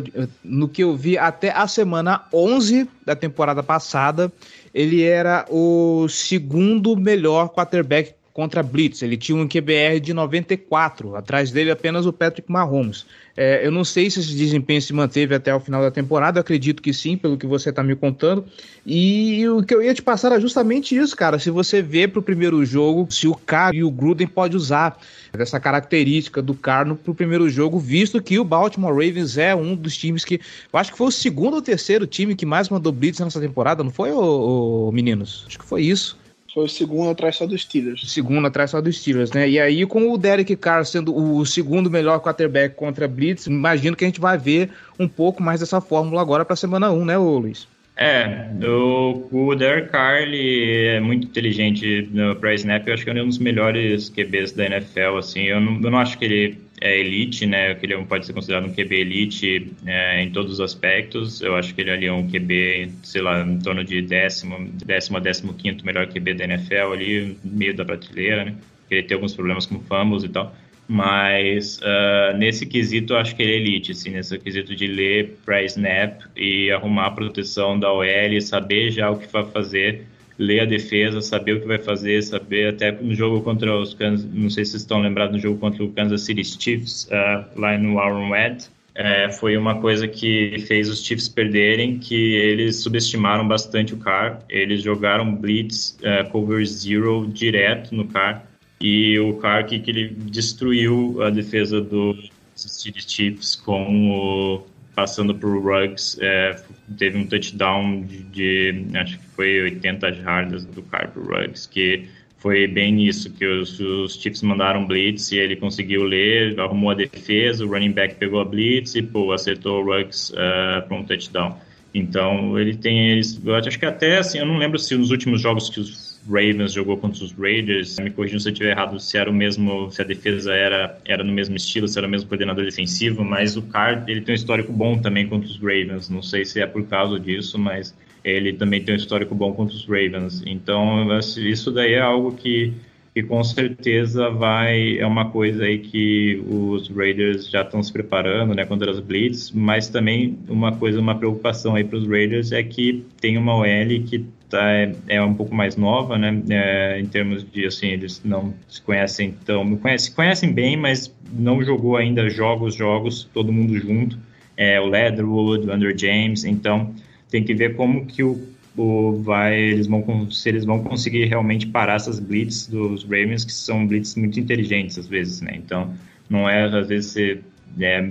[0.42, 4.32] no que eu vi até a semana 11 da temporada passada,
[4.72, 9.00] ele era o segundo melhor quarterback contra Blitz.
[9.00, 13.06] Ele tinha um QBR de 94, atrás dele apenas o Patrick Mahomes.
[13.36, 16.82] É, eu não sei se esse desempenho se manteve até o final da temporada, acredito
[16.82, 18.44] que sim, pelo que você está me contando.
[18.84, 21.38] E o que eu ia te passar era justamente isso, cara.
[21.38, 24.98] Se você vê para o primeiro jogo, se o Carr e o Gruden pode usar
[25.32, 29.76] essa característica do Carr para o primeiro jogo, visto que o Baltimore Ravens é um
[29.76, 30.40] dos times que.
[30.72, 33.84] Eu acho que foi o segundo ou terceiro time que mais mandou blitz nessa temporada,
[33.84, 35.44] não foi, ô, ô, meninos?
[35.46, 36.23] Acho que foi isso.
[36.54, 38.08] Foi o segundo atrás só dos Steelers.
[38.08, 39.48] Segundo atrás só dos Steelers, né?
[39.48, 44.04] E aí, com o Derek Carr sendo o segundo melhor quarterback contra Blitz, imagino que
[44.04, 47.18] a gente vai ver um pouco mais dessa fórmula agora para a semana 1, né,
[47.18, 47.66] ô Luiz?
[47.96, 53.10] É, o, o Derek Carr ele é muito inteligente no pré snap, eu acho que
[53.10, 56.58] é um dos melhores QBs da NFL, assim, eu não, eu não acho que ele
[56.84, 57.74] é elite, né?
[57.74, 61.40] Que ele pode ser considerado um QB elite é, em todos os aspectos.
[61.40, 65.16] Eu acho que ele ali é um QB, sei lá, em torno de décimo, décimo
[65.16, 68.54] a décimo quinto melhor QB da NFL ali, meio da prateleira, né?
[68.90, 70.54] Ele tem alguns problemas com fumbles e tal.
[70.86, 75.38] Mas uh, nesse quesito eu acho que ele é elite, assim, nesse quesito de ler
[75.42, 80.06] pré-snap e arrumar a proteção da OL, saber já o que vai fazer
[80.38, 84.26] ler a defesa, saber o que vai fazer, saber até no jogo contra os Kansas,
[84.32, 87.78] não sei se vocês estão lembrados no jogo contra o Kansas City Chiefs, uh, lá
[87.78, 88.66] no Arrowhead,
[88.96, 94.40] é, foi uma coisa que fez os Chiefs perderem, que eles subestimaram bastante o Carr,
[94.48, 98.44] eles jogaram blitz, uh, cover zero direto no Carr,
[98.80, 102.16] e o Carr que, que ele destruiu a defesa do
[102.54, 106.56] City Chiefs com o passando por Ruggs, é,
[106.96, 112.08] teve um touchdown de, de, acho que foi 80 jardas do Carr pro Ruggs, que
[112.38, 116.94] foi bem nisso, que os, os Chiefs mandaram blitz e ele conseguiu ler, arrumou a
[116.94, 121.04] defesa, o running back pegou a blitz e, pô, acertou o Ruggs uh, para um
[121.04, 121.58] touchdown.
[121.94, 125.40] Então, ele tem, eles, eu acho que até, assim, eu não lembro se nos últimos
[125.40, 127.98] jogos que os Ravens jogou contra os Raiders.
[127.98, 131.22] Me corrijam se eu estiver errado, se era o mesmo, se a defesa era, era
[131.22, 134.36] no mesmo estilo, se era o mesmo coordenador defensivo, mas o Carr, ele tem um
[134.36, 136.08] histórico bom também contra os Ravens.
[136.08, 139.76] Não sei se é por causa disso, mas ele também tem um histórico bom contra
[139.76, 140.42] os Ravens.
[140.46, 142.72] Então, isso daí é algo que,
[143.14, 148.54] que com certeza vai é uma coisa aí que os Raiders já estão se preparando,
[148.54, 152.62] né, contra as blitz, mas também uma coisa, uma preocupação aí para os Raiders é
[152.64, 156.42] que tem uma OL que tá, é, é um pouco mais nova, né?
[156.50, 159.76] É, em termos de assim, eles não se conhecem tão.
[159.76, 164.18] Conhecem, conhecem bem, mas não jogou ainda jogos, jogos, todo mundo junto.
[164.56, 166.94] É, o Leatherwood, o Andrew James, então
[167.30, 168.40] tem que ver como que o,
[168.76, 173.52] o vai, eles vão se eles vão conseguir realmente parar essas blitz dos Ravens, que
[173.52, 175.52] são blitz muito inteligentes às vezes, né?
[175.56, 175.92] Então
[176.28, 177.40] não é às vezes você
[177.80, 178.08] é,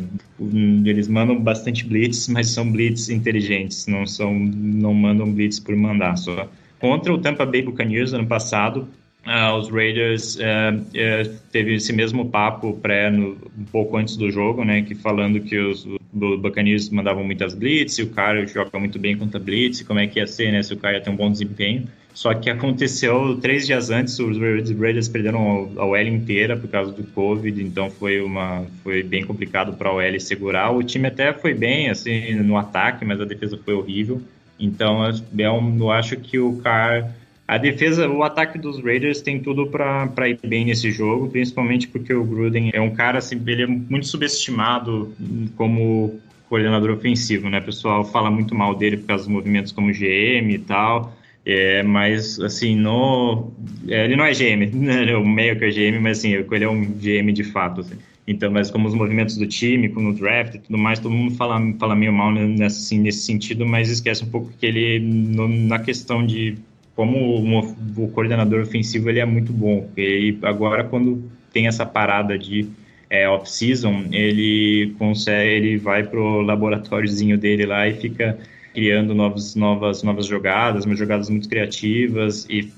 [0.85, 6.17] eles mandam bastante blitz, mas são blitz inteligentes, não são não mandam blitz por mandar
[6.17, 6.49] só.
[6.79, 8.87] Contra o Tampa Bay Buccaneers ano passado,
[9.25, 10.39] uh, os Raiders uh,
[10.79, 15.39] uh, teve esse mesmo papo pré no, um pouco antes do jogo, né, que falando
[15.39, 19.99] que os, os Buccaneers mandavam muitas blitz, o cara joga muito bem contra blitz, como
[19.99, 21.87] é que ia ser, né, se o cara ia ter um bom desempenho.
[22.13, 27.03] Só que aconteceu três dias antes, os Raiders perderam a OL inteira por causa do
[27.03, 30.69] Covid, então foi uma foi bem complicado para a OL segurar.
[30.69, 34.21] O time até foi bem assim no ataque, mas a defesa foi horrível.
[34.59, 34.99] Então
[35.35, 37.11] eu acho que o Carr
[37.47, 42.13] a defesa, o ataque dos Raiders tem tudo para ir bem nesse jogo, principalmente porque
[42.13, 45.13] o Gruden é um cara assim, ele é muito subestimado
[45.57, 47.59] como coordenador ofensivo, né?
[47.59, 51.15] O pessoal fala muito mal dele por causa dos movimentos como GM e tal.
[51.45, 53.51] É, mas, assim, no...
[53.89, 55.01] É, ele não é GM, né?
[55.01, 57.81] ele é o meio que é GM, mas, assim, ele é um GM de fato,
[57.81, 57.95] assim.
[58.25, 61.35] Então, mas como os movimentos do time, como o draft e tudo mais, todo mundo
[61.35, 65.49] fala, fala meio mal nessa, assim, nesse sentido, mas esquece um pouco que ele, no,
[65.49, 66.55] na questão de
[66.95, 69.89] como o, o, coordenador ofensivo, ele é muito bom.
[69.97, 72.67] E agora, quando tem essa parada de
[73.09, 78.37] é, off-season, ele consegue, ele vai pro laboratóriozinho dele lá e fica
[78.73, 82.71] criando novos, novas, novas jogadas, umas jogadas muito criativas e,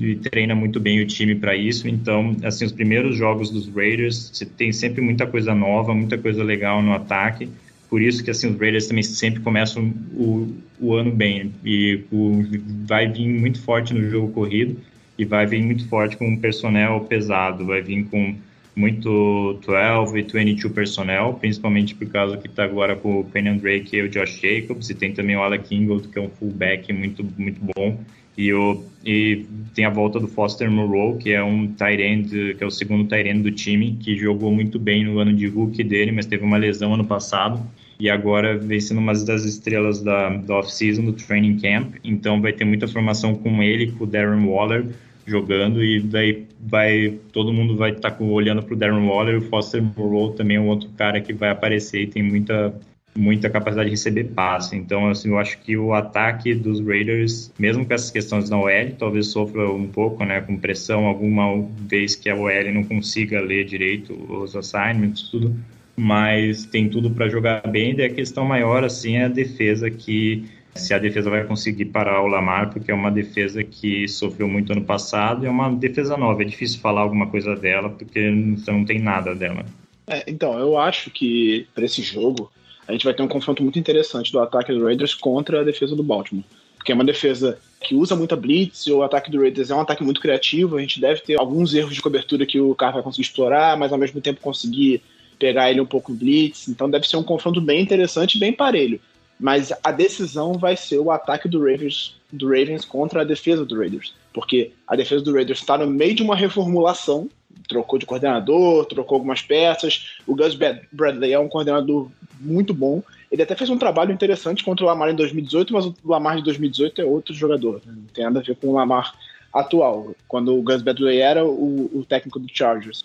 [0.00, 1.86] e treina muito bem o time para isso.
[1.88, 6.42] Então, assim, os primeiros jogos dos Raiders, você tem sempre muita coisa nova, muita coisa
[6.42, 7.48] legal no ataque.
[7.88, 12.44] Por isso que assim os Raiders também sempre começam o, o ano bem e o,
[12.86, 14.76] vai vir muito forte no jogo corrido
[15.18, 18.34] e vai vir muito forte com um personnel pesado, vai vir com
[18.76, 23.96] muito 12 e 22 personnel, principalmente por causa que está agora com o Penny Drake
[23.96, 27.26] e o Josh Jacobs, e tem também o Alec Ingold, que é um fullback muito,
[27.36, 27.98] muito bom,
[28.36, 32.62] e, o, e tem a volta do Foster Moreau, que é um tight end, que
[32.62, 35.82] é o segundo tight end do time, que jogou muito bem no ano de rookie
[35.82, 37.60] dele, mas teve uma lesão ano passado,
[37.98, 42.52] e agora vem sendo uma das estrelas da, da off-season, do training camp, então vai
[42.52, 44.86] ter muita formação com ele, com o Darren Waller,
[45.26, 45.84] jogando.
[45.84, 49.38] E daí vai todo mundo vai estar tá olhando para o Darren Waller.
[49.38, 52.74] O Foster Moreau também é um outro cara que vai aparecer e tem muita
[53.16, 54.76] muita capacidade de receber passe.
[54.76, 58.90] Então, assim, eu acho que o ataque dos Raiders, mesmo com essas questões na OL,
[58.96, 61.04] talvez sofra um pouco, né, com pressão.
[61.06, 65.52] Alguma vez que a OL não consiga ler direito os assignments, tudo,
[65.98, 67.94] mas tem tudo para jogar bem.
[67.96, 72.22] E a questão maior, assim, é a defesa que se a defesa vai conseguir parar
[72.22, 76.16] o Lamar, porque é uma defesa que sofreu muito ano passado e é uma defesa
[76.16, 76.42] nova.
[76.42, 79.66] É difícil falar alguma coisa dela, porque não tem nada dela.
[80.06, 82.50] É, então, eu acho que para esse jogo
[82.86, 85.96] a gente vai ter um confronto muito interessante do ataque do Raiders contra a defesa
[85.96, 86.44] do Baltimore.
[86.76, 90.02] Porque é uma defesa que usa muita blitz, o ataque do Raiders é um ataque
[90.02, 93.26] muito criativo, a gente deve ter alguns erros de cobertura que o cara vai conseguir
[93.26, 95.02] explorar, mas ao mesmo tempo conseguir
[95.38, 99.00] pegar ele um pouco blitz, então deve ser um confronto bem interessante bem parelho.
[99.38, 103.78] Mas a decisão vai ser o ataque do Ravens, do Ravens contra a defesa do
[103.78, 104.12] Raiders.
[104.32, 107.28] Porque a defesa do Raiders está no meio de uma reformulação,
[107.68, 110.16] trocou de coordenador, trocou algumas peças.
[110.26, 110.56] O Gus
[110.90, 113.02] Bradley é um coordenador muito bom.
[113.30, 116.42] Ele até fez um trabalho interessante contra o Lamar em 2018, mas o Lamar de
[116.42, 117.80] 2018 é outro jogador.
[117.86, 117.92] Né?
[117.96, 119.14] Não tem nada a ver com o Lamar
[119.52, 123.02] atual, quando o Gus Bradley era o, o técnico do Chargers.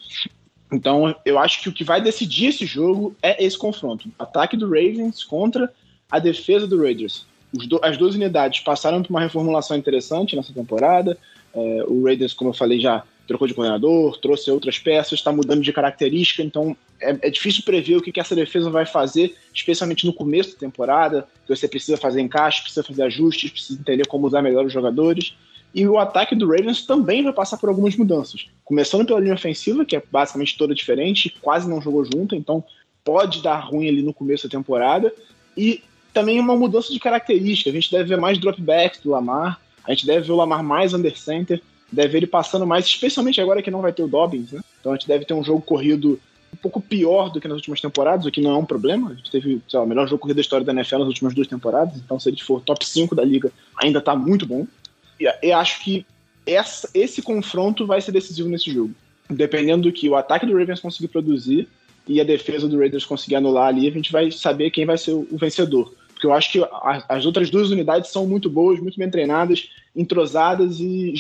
[0.74, 4.10] Então, eu acho que o que vai decidir esse jogo é esse confronto.
[4.18, 5.72] Ataque do Ravens contra
[6.10, 7.26] a defesa do Raiders.
[7.54, 11.18] Do, as duas unidades passaram por uma reformulação interessante nessa temporada.
[11.54, 15.62] É, o Raiders, como eu falei já, trocou de coordenador, trouxe outras peças, está mudando
[15.62, 20.06] de característica, então é, é, difícil prever o que, que essa defesa vai fazer, especialmente
[20.06, 24.28] no começo da temporada, que você precisa fazer encaixe, precisa fazer ajustes, precisa entender como
[24.28, 25.36] usar melhor os jogadores.
[25.74, 28.48] E o ataque do Ravens também vai passar por algumas mudanças.
[28.64, 32.64] Começando pela linha ofensiva, que é basicamente toda diferente, quase não jogou junto, então
[33.04, 35.12] pode dar ruim ali no começo da temporada.
[35.58, 35.82] E
[36.14, 37.70] também uma mudança de característica.
[37.70, 40.94] A gente deve ver mais dropbacks do Lamar, a gente deve ver o Lamar mais
[40.94, 44.52] under center, deve ver ele passando mais, especialmente agora que não vai ter o Dobbins,
[44.52, 44.62] né?
[44.80, 46.20] Então a gente deve ter um jogo corrido
[46.54, 49.10] um pouco pior do que nas últimas temporadas, o que não é um problema.
[49.10, 51.48] A gente teve lá, o melhor jogo corrido da história da NFL nas últimas duas
[51.48, 54.68] temporadas, então se ele for top 5 da liga, ainda tá muito bom.
[55.20, 56.06] E eu acho que
[56.46, 58.94] essa, esse confronto vai ser decisivo nesse jogo.
[59.30, 61.68] Dependendo do que o ataque do Ravens conseguir produzir
[62.08, 65.12] e a defesa do Raiders conseguir anular ali, a gente vai saber quem vai ser
[65.12, 65.94] o vencedor.
[66.14, 66.62] Porque eu acho que
[67.10, 71.14] as outras duas unidades são muito boas, muito bem treinadas, entrosadas e,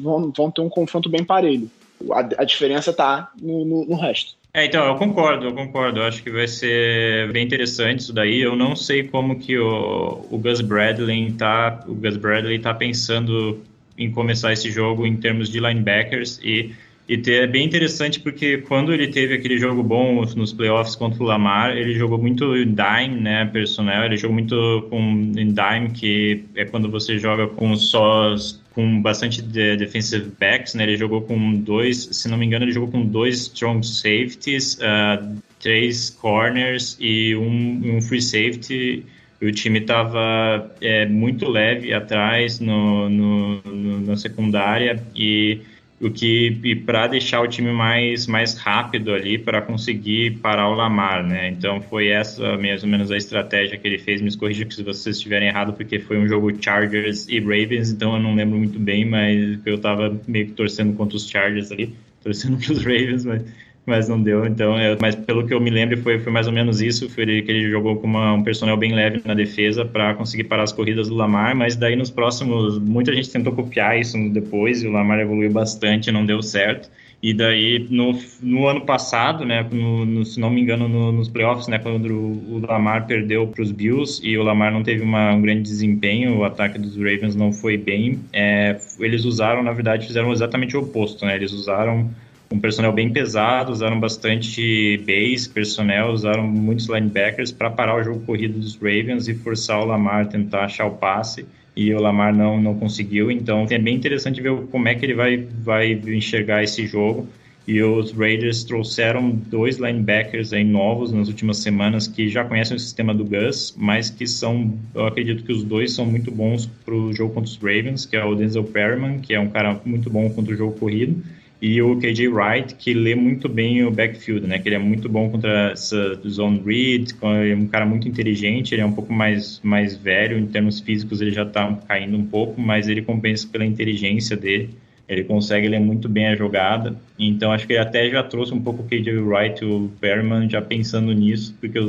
[0.00, 1.70] vão, vão ter um confronto bem parelho.
[2.12, 4.34] A, a diferença está no, no, no, resto.
[4.58, 6.00] É, então, eu concordo, eu concordo.
[6.00, 8.40] Eu acho que vai ser bem interessante isso daí.
[8.40, 13.62] Eu não sei como que o, o Gus Bradley tá, o Gus Bradley tá pensando
[13.96, 16.74] em começar esse jogo em termos de linebackers e
[17.08, 21.26] E é bem interessante porque quando ele teve aquele jogo bom nos playoffs contra o
[21.26, 26.90] Lamar, ele jogou muito dime, né, personnel, ele jogou muito com dime, que é quando
[26.90, 28.34] você joga com só
[28.74, 30.84] com bastante de defensive backs, né?
[30.84, 35.34] Ele jogou com dois, se não me engano, ele jogou com dois strong safeties, uh,
[35.58, 39.04] três corners e um, um free safety
[39.40, 45.60] o time estava é, muito leve atrás no, no, no, na secundária e
[46.00, 51.26] o que para deixar o time mais mais rápido ali para conseguir parar o Lamar,
[51.26, 51.48] né?
[51.48, 54.20] Então foi essa mais ou menos a estratégia que ele fez.
[54.20, 58.22] Me corrija se vocês estiverem errado, porque foi um jogo Chargers e Ravens, então eu
[58.22, 62.58] não lembro muito bem, mas eu estava meio que torcendo contra os Chargers ali, torcendo
[62.62, 63.42] para os Ravens, mas
[63.88, 64.46] mas não deu.
[64.46, 67.08] Então, é, mas pelo que eu me lembro, foi, foi mais ou menos isso.
[67.08, 70.44] Foi ele, que ele jogou com uma, um personal bem leve na defesa para conseguir
[70.44, 71.56] parar as corridas do Lamar.
[71.56, 76.12] Mas daí nos próximos, muita gente tentou copiar isso depois e o Lamar evoluiu bastante,
[76.12, 76.88] não deu certo.
[77.20, 81.28] E daí, no, no ano passado, né, no, no, se não me engano, no, nos
[81.28, 85.02] playoffs, né, quando o, o Lamar perdeu para os Bills e o Lamar não teve
[85.02, 89.72] uma, um grande desempenho, o ataque dos Ravens não foi bem, é, eles usaram, na
[89.72, 92.08] verdade, fizeram exatamente o oposto, né, eles usaram
[92.50, 98.20] um personnel bem pesado, usaram bastante base, personnel, usaram muitos linebackers para parar o jogo
[98.20, 102.34] corrido dos Ravens e forçar o Lamar a tentar achar o passe e o Lamar
[102.34, 103.30] não, não conseguiu.
[103.30, 107.28] Então é bem interessante ver como é que ele vai, vai enxergar esse jogo.
[107.68, 112.80] E os Raiders trouxeram dois linebackers aí novos nas últimas semanas que já conhecem o
[112.80, 116.94] sistema do Gus, mas que são, eu acredito que os dois são muito bons para
[116.94, 120.08] o jogo contra os Ravens, que é o Denzel Perryman, que é um cara muito
[120.08, 121.22] bom contra o jogo corrido,
[121.60, 124.58] e o KJ Wright, que lê muito bem o backfield, né?
[124.58, 127.14] Que ele é muito bom contra essa zone read,
[127.50, 131.20] é um cara muito inteligente, ele é um pouco mais, mais velho, em termos físicos
[131.20, 134.70] ele já está caindo um pouco, mas ele compensa pela inteligência dele,
[135.08, 138.60] ele consegue ler muito bem a jogada, então acho que ele até já trouxe um
[138.60, 141.80] pouco o KJ Wright e o Perman já pensando nisso, porque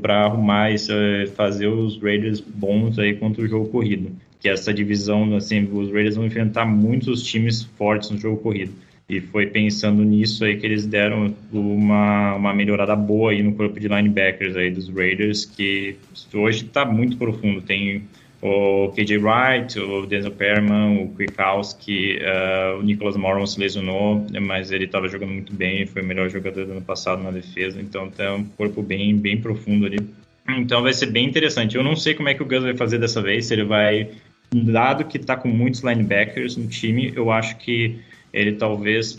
[0.00, 4.12] para arrumar isso, é, fazer os Raiders bons aí contra o jogo corrido
[4.44, 8.74] que essa divisão, assim, os Raiders vão enfrentar muitos times fortes no jogo corrido.
[9.08, 13.80] E foi pensando nisso aí que eles deram uma, uma melhorada boa aí no corpo
[13.80, 15.96] de linebackers aí dos Raiders, que
[16.34, 17.62] hoje está muito profundo.
[17.62, 18.02] Tem
[18.42, 24.70] o KJ Wright, o Denzel Perman, o Kwiatkowski, uh, o Nicholas Morrow se lesionou, mas
[24.70, 28.10] ele estava jogando muito bem, foi o melhor jogador do ano passado na defesa, então
[28.10, 30.00] tem um corpo bem, bem profundo ali.
[30.46, 31.76] Então vai ser bem interessante.
[31.76, 34.10] Eu não sei como é que o Gus vai fazer dessa vez, se ele vai
[34.62, 37.98] dado que está com muitos linebackers no time, eu acho que
[38.32, 39.18] ele talvez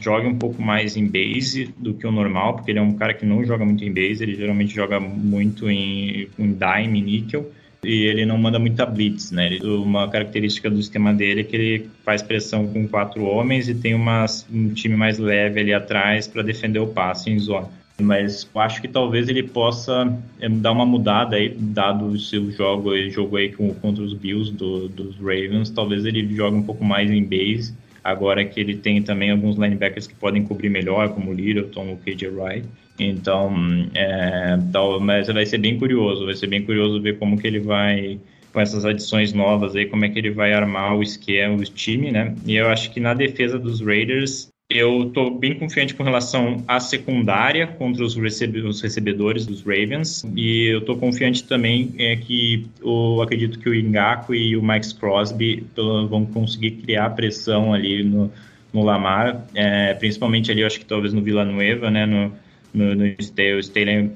[0.00, 3.12] jogue um pouco mais em base do que o normal, porque ele é um cara
[3.12, 7.50] que não joga muito em base, ele geralmente joga muito em, em dime, níquel,
[7.84, 9.46] e ele não manda muita blitz, né?
[9.46, 13.74] Ele, uma característica do esquema dele é que ele faz pressão com quatro homens e
[13.74, 18.80] tem um time mais leve ali atrás para defender o passe em zona mas acho
[18.80, 23.38] que talvez ele possa é, dar uma mudada aí, dado o seu jogo, ele jogou
[23.38, 27.22] aí com, contra os Bills do, dos Ravens, talvez ele jogue um pouco mais em
[27.22, 31.92] base, agora que ele tem também alguns linebackers que podem cobrir melhor, como o Littleton,
[31.92, 33.52] o KJ Wright, então,
[33.94, 37.60] é, tal, mas vai ser bem curioso, vai ser bem curioso ver como que ele
[37.60, 38.20] vai
[38.52, 42.12] com essas adições novas aí, como é que ele vai armar o esquema, o time,
[42.12, 42.36] né?
[42.46, 46.80] E eu acho que na defesa dos Raiders, eu estou bem confiante com relação à
[46.80, 50.24] secundária contra os, recebe os recebedores dos Ravens.
[50.36, 54.92] E eu estou confiante também é que eu acredito que o Ingaku e o Max
[54.92, 55.64] Crosby
[56.10, 58.30] vão conseguir criar pressão ali no,
[58.72, 62.32] no Lamar, é, principalmente ali, eu acho que talvez no Villanueva, né, no,
[62.74, 63.04] no, no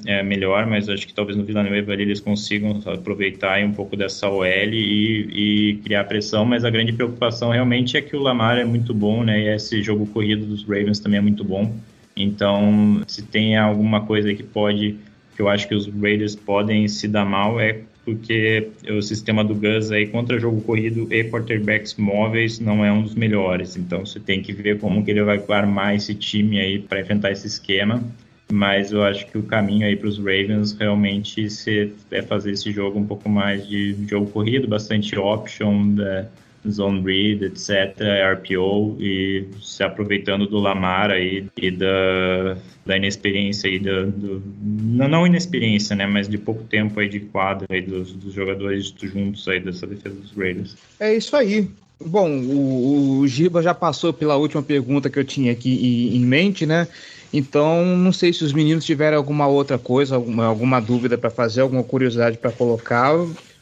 [0.06, 4.28] é melhor, mas acho que talvez no Villanueva ali eles consigam aproveitar um pouco dessa
[4.28, 8.64] OL e, e, criar pressão, mas a grande preocupação realmente é que o Lamar é
[8.64, 11.72] muito bom, né, e esse jogo corrido dos Ravens também é muito bom,
[12.16, 14.96] então se tem alguma coisa que pode,
[15.36, 19.54] que eu acho que os Raiders podem se dar mal é porque o sistema do
[19.54, 23.76] Gus aí contra jogo corrido e quarterbacks móveis não é um dos melhores.
[23.76, 27.32] Então você tem que ver como que ele vai armar esse time aí para enfrentar
[27.32, 28.02] esse esquema
[28.50, 32.72] mas eu acho que o caminho aí para os Ravens realmente se, é fazer esse
[32.72, 36.26] jogo um pouco mais de jogo corrido, bastante option, da
[36.68, 37.94] zone read, etc,
[38.34, 45.26] RPO e se aproveitando do Lamar aí e da, da inexperiência aí do, do não,
[45.26, 49.60] inexperiência, né, mas de pouco tempo aí de quadro aí dos, dos jogadores juntos aí
[49.60, 50.76] dessa defesa dos Raiders.
[50.98, 51.68] É isso aí.
[52.00, 56.64] Bom, o, o Giba já passou pela última pergunta que eu tinha aqui em mente,
[56.64, 56.86] né?
[57.32, 61.60] Então, não sei se os meninos tiverem alguma outra coisa, alguma, alguma dúvida para fazer,
[61.60, 63.14] alguma curiosidade para colocar.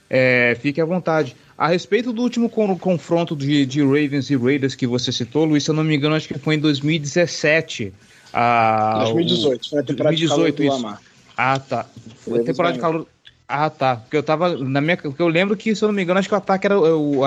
[0.09, 1.35] É, fique à vontade.
[1.59, 5.71] A respeito do último confronto de, de, Ravens e Raiders que você citou, Luiz, se
[5.71, 7.93] eu não me engano, acho que foi em 2017.
[8.33, 11.01] Ah, 2018, foi a temporada 2018, de calor do Lamar.
[11.37, 11.87] Ah, tá.
[12.19, 13.07] Foi a temporada de calor.
[13.49, 13.97] Ah, tá.
[13.97, 14.57] Porque eu tava.
[14.59, 16.67] Na minha, porque eu lembro que, se eu não me engano, acho que o ataque
[16.67, 16.77] era.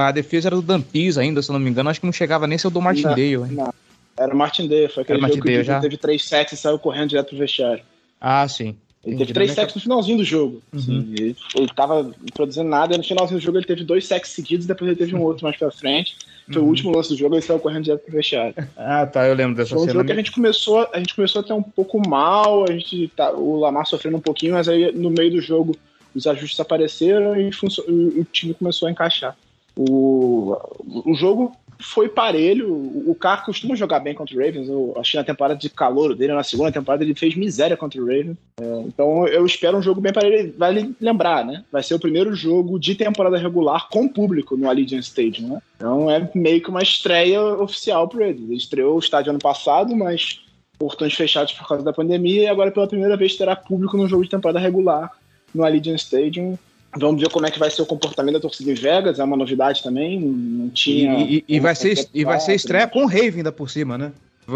[0.05, 1.89] A defesa era do Dampis ainda, se eu não me engano.
[1.89, 3.47] Acho que não chegava nem ser do Martindale, hein?
[3.51, 3.73] Não,
[4.19, 4.89] era o Martindale.
[4.89, 5.79] Foi aquele era jogo que já?
[5.79, 7.83] teve três sets e saiu correndo direto pro vestiário.
[8.19, 8.75] Ah, sim.
[9.05, 10.61] Ele teve três sacks no finalzinho do jogo.
[10.73, 10.79] Uhum.
[10.79, 14.31] Assim, ele, ele tava produzindo nada, e no finalzinho do jogo ele teve dois sacks
[14.31, 16.17] seguidos, depois ele teve um outro mais pra frente.
[16.51, 16.67] Foi uhum.
[16.67, 18.55] o último lance do jogo, ele saiu correndo direto pro vestiário.
[18.75, 19.93] Ah, tá, eu lembro dessa Foi um cena.
[19.93, 23.31] jogo que a gente começou, a gente começou até um pouco mal, a gente tá,
[23.31, 25.77] o Lamar sofrendo um pouquinho, mas aí no meio do jogo
[26.13, 27.51] os ajustes apareceram e
[27.87, 29.37] o time começou a encaixar.
[29.77, 30.57] O,
[31.05, 32.69] o jogo foi parelho.
[33.09, 34.67] O Carr costuma jogar bem contra o Ravens.
[34.67, 38.05] Eu achei na temporada de calor dele, na segunda temporada, ele fez miséria contra o
[38.05, 38.37] Ravens.
[38.61, 40.53] É, então eu espero um jogo bem parelho.
[40.57, 41.63] Vale lembrar, né?
[41.71, 45.61] Vai ser o primeiro jogo de temporada regular com público no Allegiant Stadium, né?
[45.77, 48.43] Então é meio que uma estreia oficial para ele.
[48.43, 50.41] Ele estreou o estádio ano passado, mas
[50.77, 54.23] portões fechados por causa da pandemia e agora pela primeira vez terá público no jogo
[54.23, 55.11] de temporada regular
[55.53, 56.57] no Allegiant Stadium.
[56.97, 59.37] Vamos ver como é que vai ser o comportamento da torcida em Vegas, é uma
[59.37, 61.19] novidade também, não tinha...
[61.19, 64.11] E, e, e vai, ser, e vai ser estreia com Rave ainda por cima, né?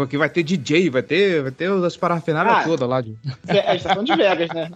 [0.08, 3.00] Que vai ter DJ, vai ter, vai ter as parafernálias ah, todas lá.
[3.00, 3.14] De...
[3.46, 4.70] É, a gente tá falando de Vegas, né?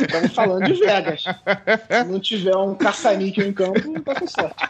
[0.00, 1.24] Estamos falando de Vegas.
[1.24, 4.68] Se não tiver um caça-níquel em campo, não tá com sorte.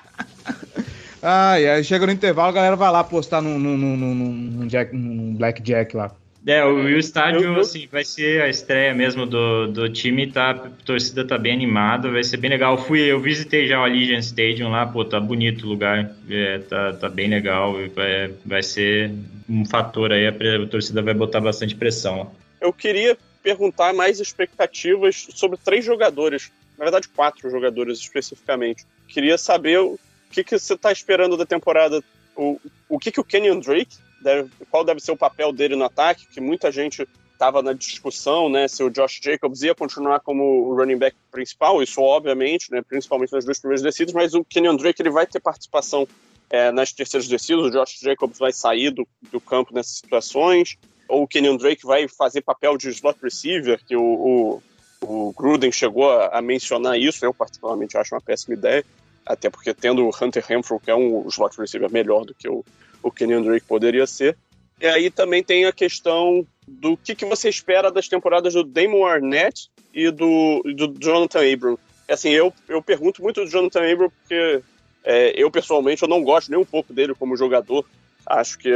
[1.22, 4.66] Ah, e aí chega no intervalo, a galera vai lá postar num, num, num, num,
[4.66, 6.10] Jack, num Blackjack lá.
[6.46, 7.60] É, o, o estádio, eu, eu...
[7.60, 10.50] assim, vai ser a estreia mesmo do, do time, tá?
[10.50, 12.76] A torcida tá bem animada, vai ser bem legal.
[12.76, 16.58] Eu fui, eu visitei já o Allegiant Stadium lá, pô, tá bonito o lugar, é,
[16.58, 19.10] tá, tá bem legal, vai, vai ser
[19.48, 22.30] um fator aí, a, a torcida vai botar bastante pressão.
[22.60, 28.84] Eu queria perguntar mais expectativas sobre três jogadores, na verdade quatro jogadores especificamente.
[29.08, 29.98] Queria saber o
[30.30, 32.02] que, que você tá esperando da temporada,
[32.36, 35.84] o, o que, que o Kenyon Drake deve, qual deve ser o papel dele no
[35.84, 40.42] ataque, que muita gente estava na discussão, né, se o Josh Jacobs ia continuar como
[40.42, 44.76] o running back principal, isso obviamente, né, principalmente nas duas primeiras descidas, mas o Kenyon
[44.76, 46.08] Drake ele vai ter participação
[46.48, 51.24] é, nas terceiras descidas, o Josh Jacobs vai sair do, do campo nessas situações, ou
[51.24, 54.62] o Kenyon Drake vai fazer papel de slot receiver, que o, o,
[55.02, 58.84] o Gruden chegou a, a, mencionar isso, eu particularmente acho uma péssima ideia,
[59.26, 62.64] até porque tendo o Hunter Renfrew, que é um slot receiver melhor do que o,
[63.04, 64.36] o Kenyon Drake poderia ser.
[64.80, 69.06] E aí também tem a questão do que, que você espera das temporadas do Damon
[69.06, 71.78] Arnett e do, do Jonathan Abram.
[72.08, 74.62] Assim, eu, eu pergunto muito do Jonathan Abram porque
[75.04, 77.84] é, eu pessoalmente eu não gosto nem um pouco dele como jogador.
[78.26, 78.70] Acho que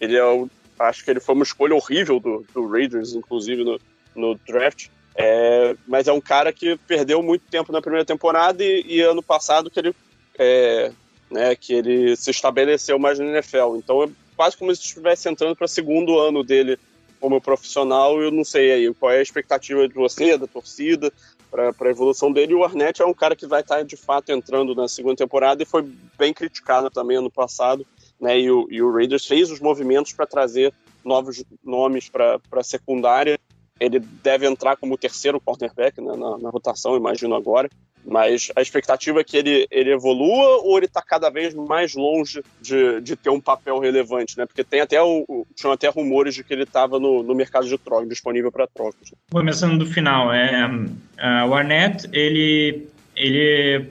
[0.00, 0.46] ele é
[0.78, 3.80] acho que ele foi uma escolha horrível do, do Raiders, inclusive no,
[4.14, 4.88] no draft.
[5.16, 9.22] É, mas é um cara que perdeu muito tempo na primeira temporada e, e ano
[9.22, 9.94] passado que ele
[10.38, 10.90] é,
[11.30, 13.76] né, que ele se estabeleceu mais na NFL.
[13.76, 16.78] Então é quase como se estivesse entrando para o segundo ano dele
[17.20, 18.20] como profissional.
[18.20, 21.12] Eu não sei aí qual é a expectativa de você, da torcida,
[21.50, 22.52] para a evolução dele.
[22.52, 25.16] E o Arnett é um cara que vai estar tá, de fato entrando na segunda
[25.16, 27.86] temporada e foi bem criticado também ano passado.
[28.20, 30.72] Né, e, o, e o Raiders fez os movimentos para trazer
[31.04, 33.38] novos nomes para a secundária.
[33.80, 37.68] Ele deve entrar como terceiro cornerback né, na, na rotação, imagino agora.
[38.06, 42.42] Mas a expectativa é que ele, ele evolua ou ele está cada vez mais longe
[42.60, 44.44] de, de ter um papel relevante, né?
[44.44, 47.78] Porque tem até o, tinham até rumores de que ele estava no, no mercado de
[47.78, 49.14] troca, disponível para trocas.
[49.30, 53.86] Começando do final, é, uh, o Arnett, ele, ele,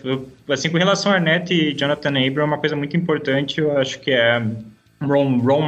[0.48, 4.12] assim, com relação a Arnett e Jonathan Abram, uma coisa muito importante, eu acho que
[4.12, 4.46] é
[5.08, 5.68] Ron, Ron.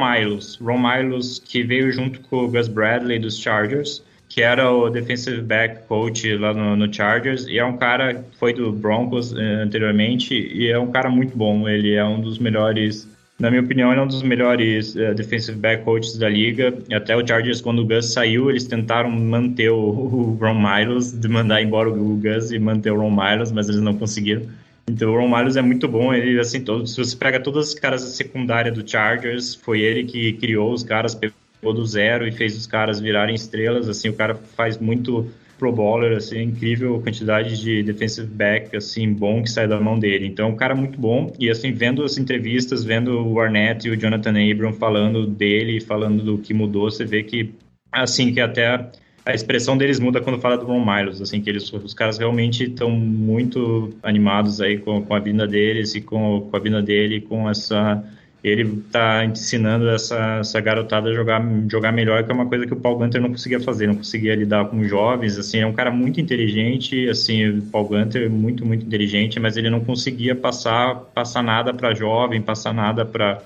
[0.62, 5.42] Ron Miles, que veio junto com o Gus Bradley dos Chargers, que era o defensive
[5.42, 9.64] back coach lá no, no Chargers, e é um cara que foi do Broncos eh,
[9.64, 11.70] anteriormente, e é um cara muito bom.
[11.70, 13.08] Ele é um dos melhores,
[13.40, 16.74] na minha opinião, ele é um dos melhores eh, defensive back coaches da liga.
[16.90, 21.12] E até o Chargers, quando o Gus saiu, eles tentaram manter o, o Ron Miles,
[21.12, 24.42] de mandar embora o Gus e manter o Ron Miles, mas eles não conseguiram.
[24.88, 27.74] Então o Ron Miles é muito bom, ele assim, todo, se você pega todas as
[27.74, 32.32] caras da secundária do Chargers, foi ele que criou os caras, pegou do zero e
[32.32, 35.28] fez os caras virarem estrelas, assim, o cara faz muito
[35.58, 40.28] pro bowler, assim, incrível quantidade de defensive back, assim, bom que sai da mão dele.
[40.28, 43.98] Então, um cara muito bom, e assim, vendo as entrevistas, vendo o Arnett e o
[43.98, 47.54] Jonathan Abram falando dele, falando do que mudou, você vê que,
[47.92, 48.92] assim, que até
[49.26, 52.66] a expressão deles muda quando fala do Ron Miles, assim, que eles, os caras realmente
[52.66, 57.22] estão muito animados aí com, com a vinda deles e com, com a vinda dele,
[57.22, 58.04] com essa
[58.44, 62.74] ele está ensinando essa, essa garotada a jogar, jogar melhor, que é uma coisa que
[62.74, 65.90] o Paul Gunter não conseguia fazer, não conseguia lidar com jovens, assim, é um cara
[65.90, 70.94] muito inteligente, assim, o Paul Gunter é muito, muito inteligente, mas ele não conseguia passar,
[70.94, 73.42] passar nada para jovem, passar nada para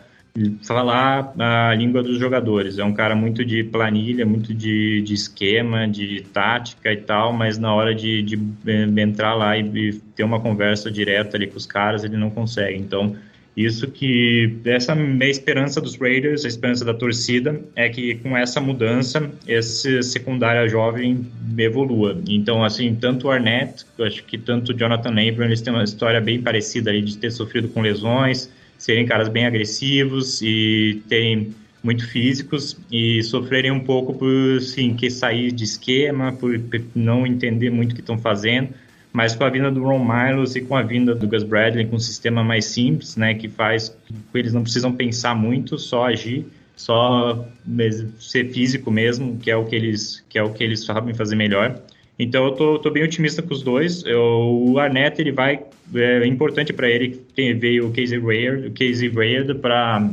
[0.64, 2.78] falar a língua dos jogadores.
[2.78, 7.58] É um cara muito de planilha, muito de, de esquema, de tática e tal, mas
[7.58, 8.40] na hora de, de
[8.98, 12.78] entrar lá e, e ter uma conversa direta ali com os caras, ele não consegue.
[12.78, 13.16] Então,
[13.60, 18.38] isso que essa é a esperança dos Raiders, a esperança da torcida é que com
[18.38, 21.28] essa mudança esse secundária jovem
[21.58, 22.18] evolua.
[22.30, 25.84] Então assim, tanto o Arnett, eu acho que tanto o Jonathan Abram, eles têm uma
[25.84, 28.50] história bem parecida ali de ter sofrido com lesões,
[28.80, 31.54] serem caras bem agressivos e terem
[31.84, 36.60] muito físicos e sofrerem um pouco por sim que sair de esquema, por
[36.96, 38.70] não entender muito o que estão fazendo
[39.12, 41.96] mas com a vinda do Ron Miles e com a vinda do Gus Bradley, com
[41.96, 46.46] um sistema mais simples, né, que faz que eles não precisam pensar muito, só agir,
[46.76, 47.46] só
[48.20, 51.36] ser físico mesmo, que é o que eles, que é o que eles sabem fazer
[51.36, 51.82] melhor.
[52.18, 54.04] Então eu tô, tô bem otimista com os dois.
[54.06, 55.64] Eu, o Arnett ele vai
[55.96, 60.08] é importante para ele ter veio o Casey Ray, o Casey Ray para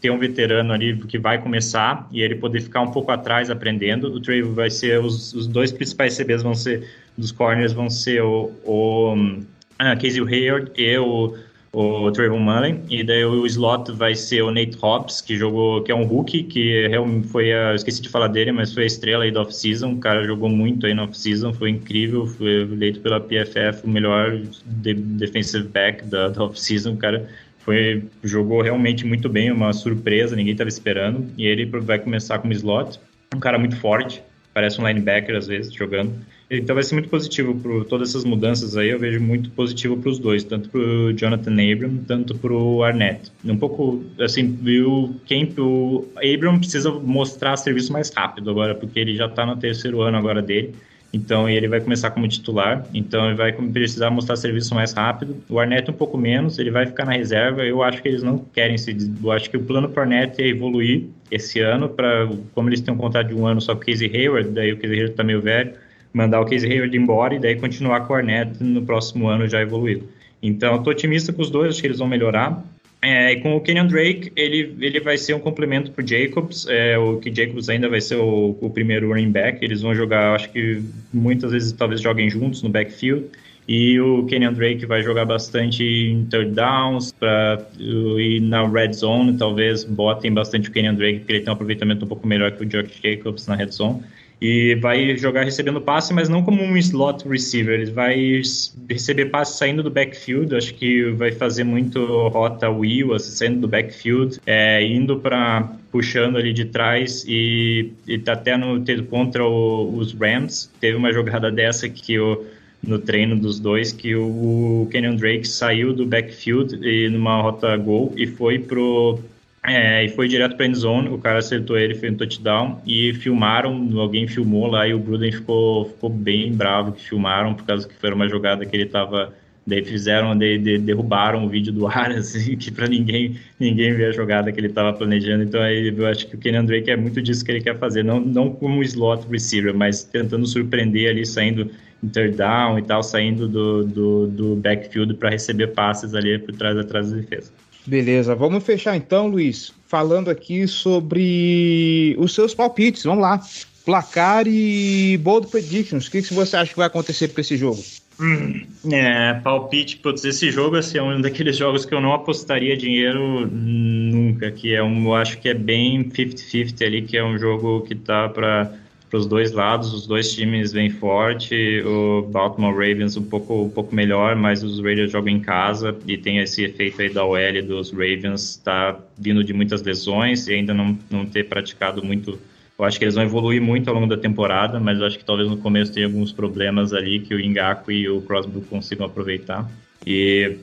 [0.00, 4.08] ter um veterano ali que vai começar e ele poder ficar um pouco atrás aprendendo.
[4.08, 8.22] O Trey vai ser os, os dois principais CBs vão ser dos corners vão ser
[8.22, 11.36] o, o uh, Casey Hayward e o,
[11.74, 15.90] o Trayvon Mullen, e daí o slot vai ser o Nate Hobbs, que jogou, que
[15.90, 19.24] é um rookie, que realmente foi a, esqueci de falar dele, mas foi a estrela
[19.24, 23.20] aí da off-season, o cara jogou muito aí na off-season, foi incrível, foi eleito pela
[23.20, 29.28] PFF o melhor de, defensive back da, da off-season, o cara foi, jogou realmente muito
[29.28, 33.00] bem, uma surpresa, ninguém estava esperando, e ele vai começar como slot,
[33.34, 34.22] um cara muito forte,
[34.52, 36.14] parece um linebacker às vezes, jogando,
[36.58, 40.10] então vai ser muito positivo por todas essas mudanças aí, eu vejo muito positivo para
[40.10, 43.30] os dois, tanto para o Jonathan Abram, tanto para o Arnett.
[43.44, 49.16] Um pouco, assim, o, quem, o Abram precisa mostrar serviço mais rápido agora, porque ele
[49.16, 50.74] já está no terceiro ano agora dele,
[51.14, 55.36] então ele vai começar como titular, então ele vai precisar mostrar serviço mais rápido.
[55.48, 57.64] O Arnett um pouco menos, ele vai ficar na reserva.
[57.64, 58.96] Eu acho que eles não querem se.
[59.22, 62.80] Eu acho que o plano para o Arnett é evoluir esse ano, para como eles
[62.80, 65.12] têm um contrato de um ano só com o Casey Hayward, daí o Casey Hayward
[65.12, 65.83] está meio velho
[66.14, 69.60] mandar o Casey Hayward embora e daí continuar com o Arnett no próximo ano já
[69.60, 70.08] evoluído.
[70.40, 72.64] Então, estou otimista com os dois, acho que eles vão melhorar.
[73.02, 76.66] É, e com o Kenyon Drake, ele, ele vai ser um complemento para o Jacobs.
[76.68, 79.62] É, o que Jacobs ainda vai ser o, o, primeiro running back.
[79.62, 83.26] Eles vão jogar, acho que muitas vezes talvez joguem juntos no backfield.
[83.66, 89.36] E o Kenyon Drake vai jogar bastante em third downs pra, e na red zone.
[89.36, 92.62] Talvez botem bastante o Kenyon Drake, porque ele tem um aproveitamento um pouco melhor que
[92.62, 94.02] o Josh Jacobs na red zone
[94.40, 97.80] e vai jogar recebendo passe, mas não como um slot receiver.
[97.80, 98.42] Ele vai
[98.88, 100.54] receber passe saindo do backfield.
[100.54, 106.36] Acho que vai fazer muito rota wheel, assim, saindo do backfield, é, indo para puxando
[106.36, 110.70] ali de trás e, e tá até no contra o, os Rams.
[110.80, 112.44] Teve uma jogada dessa que o
[112.86, 118.12] no treino dos dois que o Kenyon Drake saiu do backfield e numa rota gol
[118.16, 119.18] e foi pro
[119.66, 123.98] é, e foi direto para zone, o cara acertou ele, fez um touchdown e filmaram,
[123.98, 127.94] alguém filmou lá e o Gruden ficou, ficou bem bravo que filmaram por causa que
[127.94, 129.32] foi uma jogada que ele tava
[129.66, 134.12] daí fizeram, de, derrubaram o vídeo do ar, assim, que para ninguém ninguém ver a
[134.12, 135.44] jogada que ele estava planejando.
[135.44, 138.04] Então aí eu acho que o Kenny Drake é muito disso que ele quer fazer,
[138.04, 141.70] não, não como slot receiver, mas tentando surpreender ali, saindo
[142.02, 146.54] em third down e tal, saindo do, do, do backfield para receber passes ali por
[146.54, 147.50] trás atrás da defesa.
[147.86, 153.04] Beleza, vamos fechar então, Luiz, falando aqui sobre os seus palpites.
[153.04, 153.40] Vamos lá.
[153.84, 156.06] Placar e bold predictions.
[156.06, 157.82] O que, que você acha que vai acontecer para esse jogo?
[158.18, 162.76] Hum, é, palpite, putz, esse jogo assim, é um daqueles jogos que eu não apostaria
[162.76, 167.36] dinheiro nunca, que é um, eu acho que é bem 50-50 ali, que é um
[167.36, 168.72] jogo que tá para
[169.14, 173.70] para os dois lados, os dois times vêm forte, o Baltimore Ravens um pouco, um
[173.70, 177.62] pouco melhor, mas os Raiders jogam em casa e tem esse efeito aí da OL
[177.64, 182.40] dos Ravens, está vindo de muitas lesões e ainda não, não ter praticado muito.
[182.76, 185.24] Eu acho que eles vão evoluir muito ao longo da temporada, mas eu acho que
[185.24, 189.70] talvez no começo tenha alguns problemas ali que o Ingaku e o Crosby consigam aproveitar.
[190.04, 190.56] E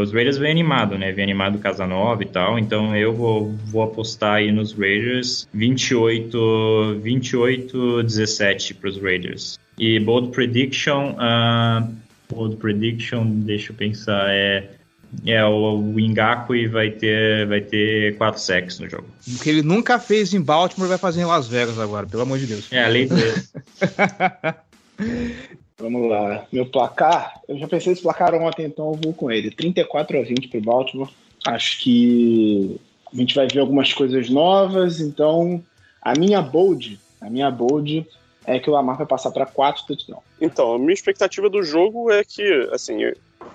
[0.00, 1.12] os Raiders vêm animado, né?
[1.12, 2.58] Vem animado Casa Nova e tal.
[2.58, 9.58] Então eu vou, vou apostar aí nos Raiders 28, 28 17 para os Raiders.
[9.78, 11.92] E bold prediction, uh,
[12.32, 14.70] bold prediction, deixa eu pensar, é
[15.24, 19.06] é, o, Ngakwe vai ter, vai ter quatro sacks no jogo.
[19.26, 22.38] O que ele nunca fez em Baltimore vai fazer em Las Vegas agora, pelo amor
[22.38, 22.70] de Deus.
[22.72, 23.32] É, a lei dele.
[25.78, 26.46] Vamos lá.
[26.50, 29.50] Meu placar, eu já pensei nesse placar ontem, então eu vou com ele.
[29.50, 31.10] 34 a 20 para o Baltimore.
[31.46, 32.80] Acho que
[33.12, 35.62] A gente vai ver algumas coisas novas, então
[36.00, 38.06] a minha bold, a minha bold
[38.46, 40.22] é que o Lamar vai passar para quatro touchdowns.
[40.40, 43.02] Então, a minha expectativa do jogo é que, assim,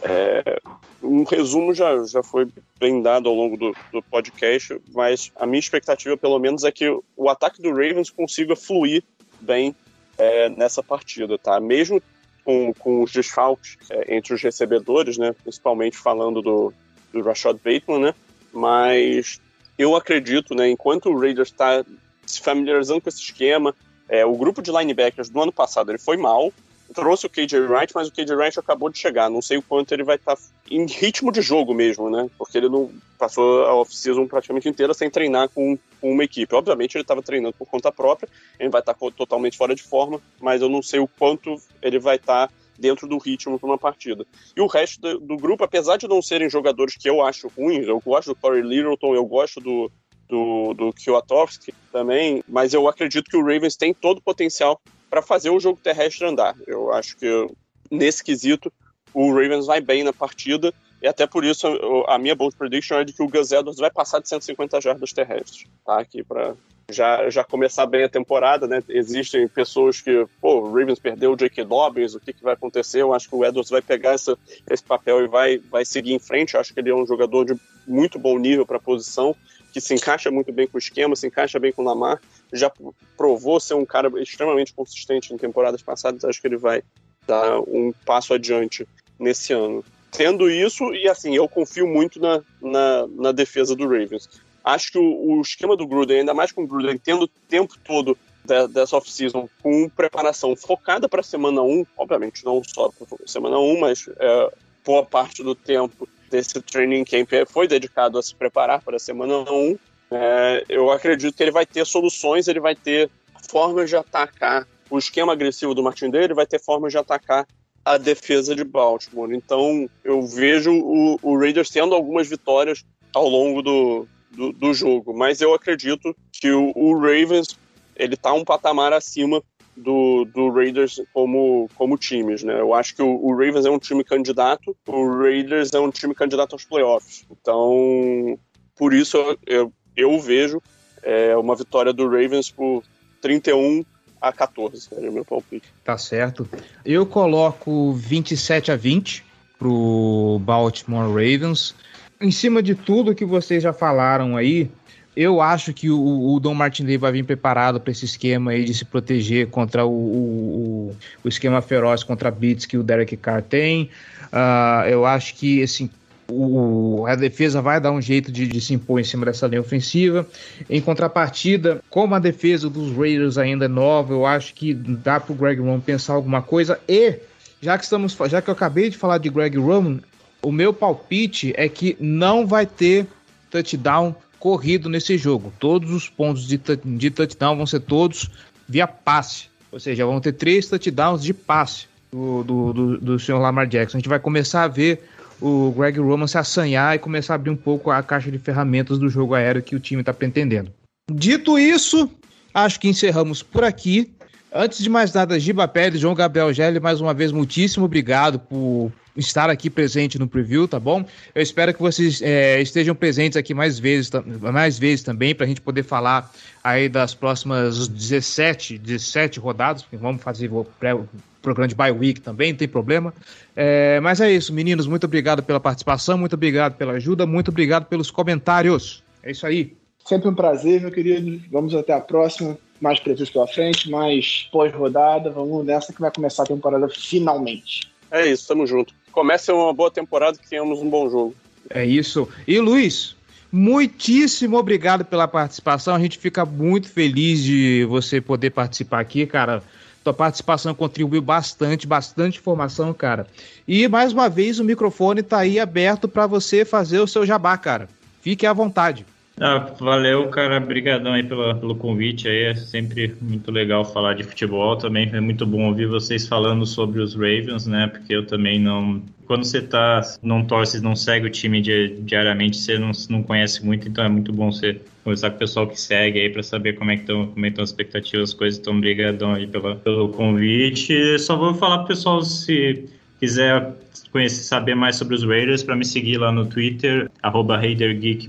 [0.03, 0.59] é,
[1.01, 2.47] um resumo já, já foi
[2.80, 6.88] bem dado ao longo do, do podcast, mas a minha expectativa, pelo menos, é que
[7.17, 9.03] o ataque do Ravens consiga fluir
[9.39, 9.76] bem
[10.17, 11.59] é, nessa partida, tá?
[11.59, 12.01] Mesmo
[12.43, 15.33] com, com os desfalques é, entre os recebedores, né?
[15.43, 16.73] Principalmente falando do,
[17.11, 18.15] do Rashad Bateman, né?
[18.51, 19.39] Mas
[19.77, 20.69] eu acredito, né?
[20.69, 21.83] Enquanto o Raiders está
[22.25, 23.75] se familiarizando com esse esquema,
[24.07, 26.51] é, o grupo de linebackers do ano passado ele foi mal,
[26.93, 29.29] trouxe o KJ Wright, mas o KJ Wright acabou de chegar.
[29.29, 32.29] Não sei o quanto ele vai estar tá em ritmo de jogo mesmo, né?
[32.37, 36.55] Porque ele não passou a off-season praticamente inteira sem treinar com, uma equipe.
[36.55, 38.27] Obviamente ele estava treinando por conta própria,
[38.59, 41.99] ele vai estar tá totalmente fora de forma, mas eu não sei o quanto ele
[41.99, 44.25] vai estar tá dentro do ritmo para uma partida.
[44.55, 47.87] E o resto do, do, grupo, apesar de não serem jogadores que eu acho ruins,
[47.87, 49.91] eu gosto do Corey Littleton, eu gosto do,
[50.27, 54.81] do, do Kwiatkowski também, mas eu acredito que o Ravens tem todo o potencial
[55.12, 56.55] para fazer o jogo terrestre andar.
[56.66, 57.47] Eu acho que
[57.91, 58.72] nesse quesito
[59.14, 61.68] o Ravens vai bem na partida e até por isso
[62.07, 65.12] a minha bold prediction é de que o Gus Edwards vai passar de 150 jardas
[65.12, 65.99] terrestres, tá?
[65.99, 66.55] Aqui para
[66.89, 68.82] já, já começar bem a temporada, né?
[68.88, 71.66] Existem pessoas que, pô, o Ravens perdeu o J.K.
[71.66, 73.01] Dobbins, o que, que vai acontecer?
[73.01, 74.38] Eu acho que o Edwards vai pegar essa,
[74.70, 76.53] esse papel e vai, vai seguir em frente.
[76.53, 79.36] Eu acho que ele é um jogador de muito bom nível para a posição
[79.72, 82.72] que se encaixa muito bem com o esquema, se encaixa bem com o Lamar, já
[83.15, 86.84] provou ser um cara extremamente consistente em temporadas passadas, acho que ele vai
[87.26, 89.84] dar um passo adiante nesse ano.
[90.11, 94.28] Tendo isso, e assim, eu confio muito na, na, na defesa do Ravens.
[94.63, 97.76] Acho que o, o, esquema do Gruden, ainda mais com o Gruden, tendo o tempo
[97.84, 103.17] todo de, dessa off-season com preparação focada para a semana 1, obviamente não só para
[103.26, 104.53] semana 1, mas é,
[104.84, 109.39] boa parte do tempo desse training camp foi dedicado a se preparar para a semana
[109.51, 109.77] 1.
[110.11, 113.09] É, eu acredito que ele vai ter soluções, ele vai ter
[113.49, 117.45] formas de atacar o esquema agressivo do Martin Day, ele vai ter formas de atacar
[117.84, 119.34] a defesa de Baltimore.
[119.34, 125.13] Então eu vejo o, o Raiders tendo algumas vitórias ao longo do, do, do jogo,
[125.13, 127.57] mas eu acredito que o, o Ravens
[127.95, 129.43] ele está um patamar acima
[129.82, 132.59] do, do Raiders como, como times, né?
[132.59, 136.13] Eu acho que o, o, Ravens é um time candidato, o Raiders é um time
[136.13, 137.25] candidato aos playoffs.
[137.32, 138.38] Então,
[138.75, 140.61] por isso eu, eu, eu vejo
[141.03, 142.84] é, uma vitória do Ravens por
[143.21, 143.84] 31
[144.21, 145.67] a 14, é o meu palpite.
[145.84, 146.47] Tá certo.
[146.86, 149.25] Eu coloco 27 a 20
[149.57, 151.73] pro Baltimore Ravens.
[152.19, 154.69] Em cima de tudo que vocês já falaram aí,
[155.16, 158.74] eu acho que o, o Dom Martinelli vai vir preparado para esse esquema aí de
[158.74, 163.89] se proteger contra o, o, o esquema feroz contra Beats que o Derek Carr tem.
[164.32, 165.89] Uh, eu acho que assim,
[166.30, 169.59] o, a defesa vai dar um jeito de, de, se impor em cima dessa linha
[169.59, 170.26] ofensiva.
[170.70, 175.34] Em contrapartida, como a defesa dos Raiders ainda é nova, eu acho que dá para
[175.34, 176.80] o Greg Roman pensar alguma coisa.
[176.88, 177.20] E
[177.62, 179.99] já que estamos, já que eu acabei de falar de Greg Roman,
[180.41, 183.05] o meu palpite é que não vai ter
[183.51, 185.53] touchdown corrido nesse jogo.
[185.59, 188.27] Todos os pontos de, de touchdown vão ser todos
[188.67, 189.45] via passe.
[189.71, 193.97] Ou seja, vão ter três touchdowns de passe do, do, do, do senhor Lamar Jackson.
[193.97, 195.03] A gente vai começar a ver
[195.39, 198.97] o Greg Roman se assanhar e começar a abrir um pouco a caixa de ferramentas
[198.97, 200.73] do jogo aéreo que o time está pretendendo.
[201.11, 202.09] Dito isso,
[202.51, 204.11] acho que encerramos por aqui.
[204.51, 208.91] Antes de mais nada, Giba Pérez, João Gabriel Gelli, mais uma vez, muitíssimo obrigado por
[209.16, 211.03] estar aqui presente no preview, tá bom?
[211.34, 214.09] Eu espero que vocês é, estejam presentes aqui mais vezes,
[214.53, 216.32] mais vezes também, para a gente poder falar
[216.64, 220.97] aí das próximas 17, 17 rodadas, vamos fazer o pré
[221.41, 223.14] programa de bye week também, não tem problema.
[223.55, 227.86] É, mas é isso, meninos, muito obrigado pela participação, muito obrigado pela ajuda, muito obrigado
[227.86, 229.03] pelos comentários.
[229.24, 229.76] É isso aí.
[230.05, 231.41] Sempre um prazer, meu querido.
[231.51, 232.57] Vamos até a próxima.
[232.80, 235.30] Mais previews pela frente, mais pós-rodada.
[235.30, 237.91] Vamos nessa que vai começar a temporada finalmente.
[238.09, 241.36] É isso, tamo junto comece uma boa temporada que tenhamos um bom jogo.
[241.70, 242.28] É isso.
[242.47, 243.16] E Luiz,
[243.51, 245.95] muitíssimo obrigado pela participação.
[245.95, 249.64] A gente fica muito feliz de você poder participar aqui, cara.
[250.03, 253.28] Tua participação contribuiu bastante, bastante informação, cara.
[253.68, 257.55] E mais uma vez o microfone tá aí aberto para você fazer o seu jabá,
[257.55, 257.88] cara.
[258.22, 259.05] Fique à vontade.
[259.43, 260.57] Ah, valeu, cara.
[260.57, 262.43] Obrigadão aí pelo, convite aí.
[262.43, 264.77] É sempre muito legal falar de futebol.
[264.77, 267.87] Também é muito bom ouvir vocês falando sobre os Ravens, né?
[267.87, 269.01] Porque eu também não.
[269.25, 273.87] Quando você tá, não torce, não segue o time diariamente, você não, não conhece muito,
[273.87, 276.91] então é muito bom você conversar com o pessoal que segue aí para saber como
[276.91, 278.59] é que estão como é as expectativas, as coisas.
[278.59, 281.17] Então, obrigadão aí pela, pelo convite.
[281.17, 282.87] Só vou falar pro pessoal se
[283.22, 283.74] quiser
[284.11, 288.28] conhecer, saber mais sobre os Raiders, para me seguir lá no Twitter, arroba é, RaiderGeek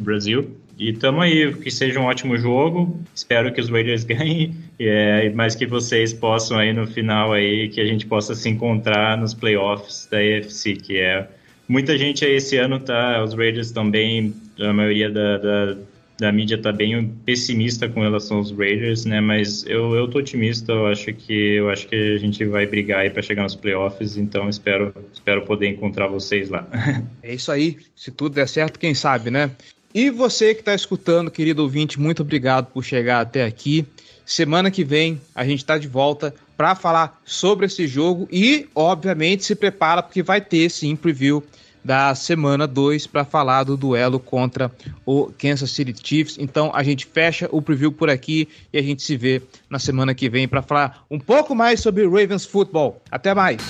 [0.00, 0.48] Brasil.
[0.78, 3.00] E tamo aí, que seja um ótimo jogo.
[3.14, 7.80] Espero que os Raiders ganhem, é, mas que vocês possam aí no final aí, que
[7.80, 11.28] a gente possa se encontrar nos playoffs da AFC, que é
[11.68, 15.76] muita gente aí esse ano tá, os Raiders também, a maioria da, da,
[16.18, 19.20] da mídia tá bem pessimista com relação aos Raiders, né?
[19.20, 23.00] Mas eu, eu tô otimista, eu acho que eu acho que a gente vai brigar
[23.00, 26.66] aí para chegar nos playoffs, então espero espero poder encontrar vocês lá.
[27.22, 27.78] É isso aí.
[27.94, 29.50] Se tudo der certo, quem sabe, né?
[29.92, 33.84] E você que está escutando, querido ouvinte, muito obrigado por chegar até aqui.
[34.24, 39.44] Semana que vem a gente está de volta para falar sobre esse jogo e, obviamente,
[39.44, 41.42] se prepara porque vai ter sim preview
[41.86, 44.72] da semana 2 para falar do duelo contra
[45.06, 46.36] o Kansas City Chiefs.
[46.36, 50.12] Então a gente fecha o preview por aqui e a gente se vê na semana
[50.12, 53.00] que vem para falar um pouco mais sobre Ravens Football.
[53.08, 53.62] Até mais!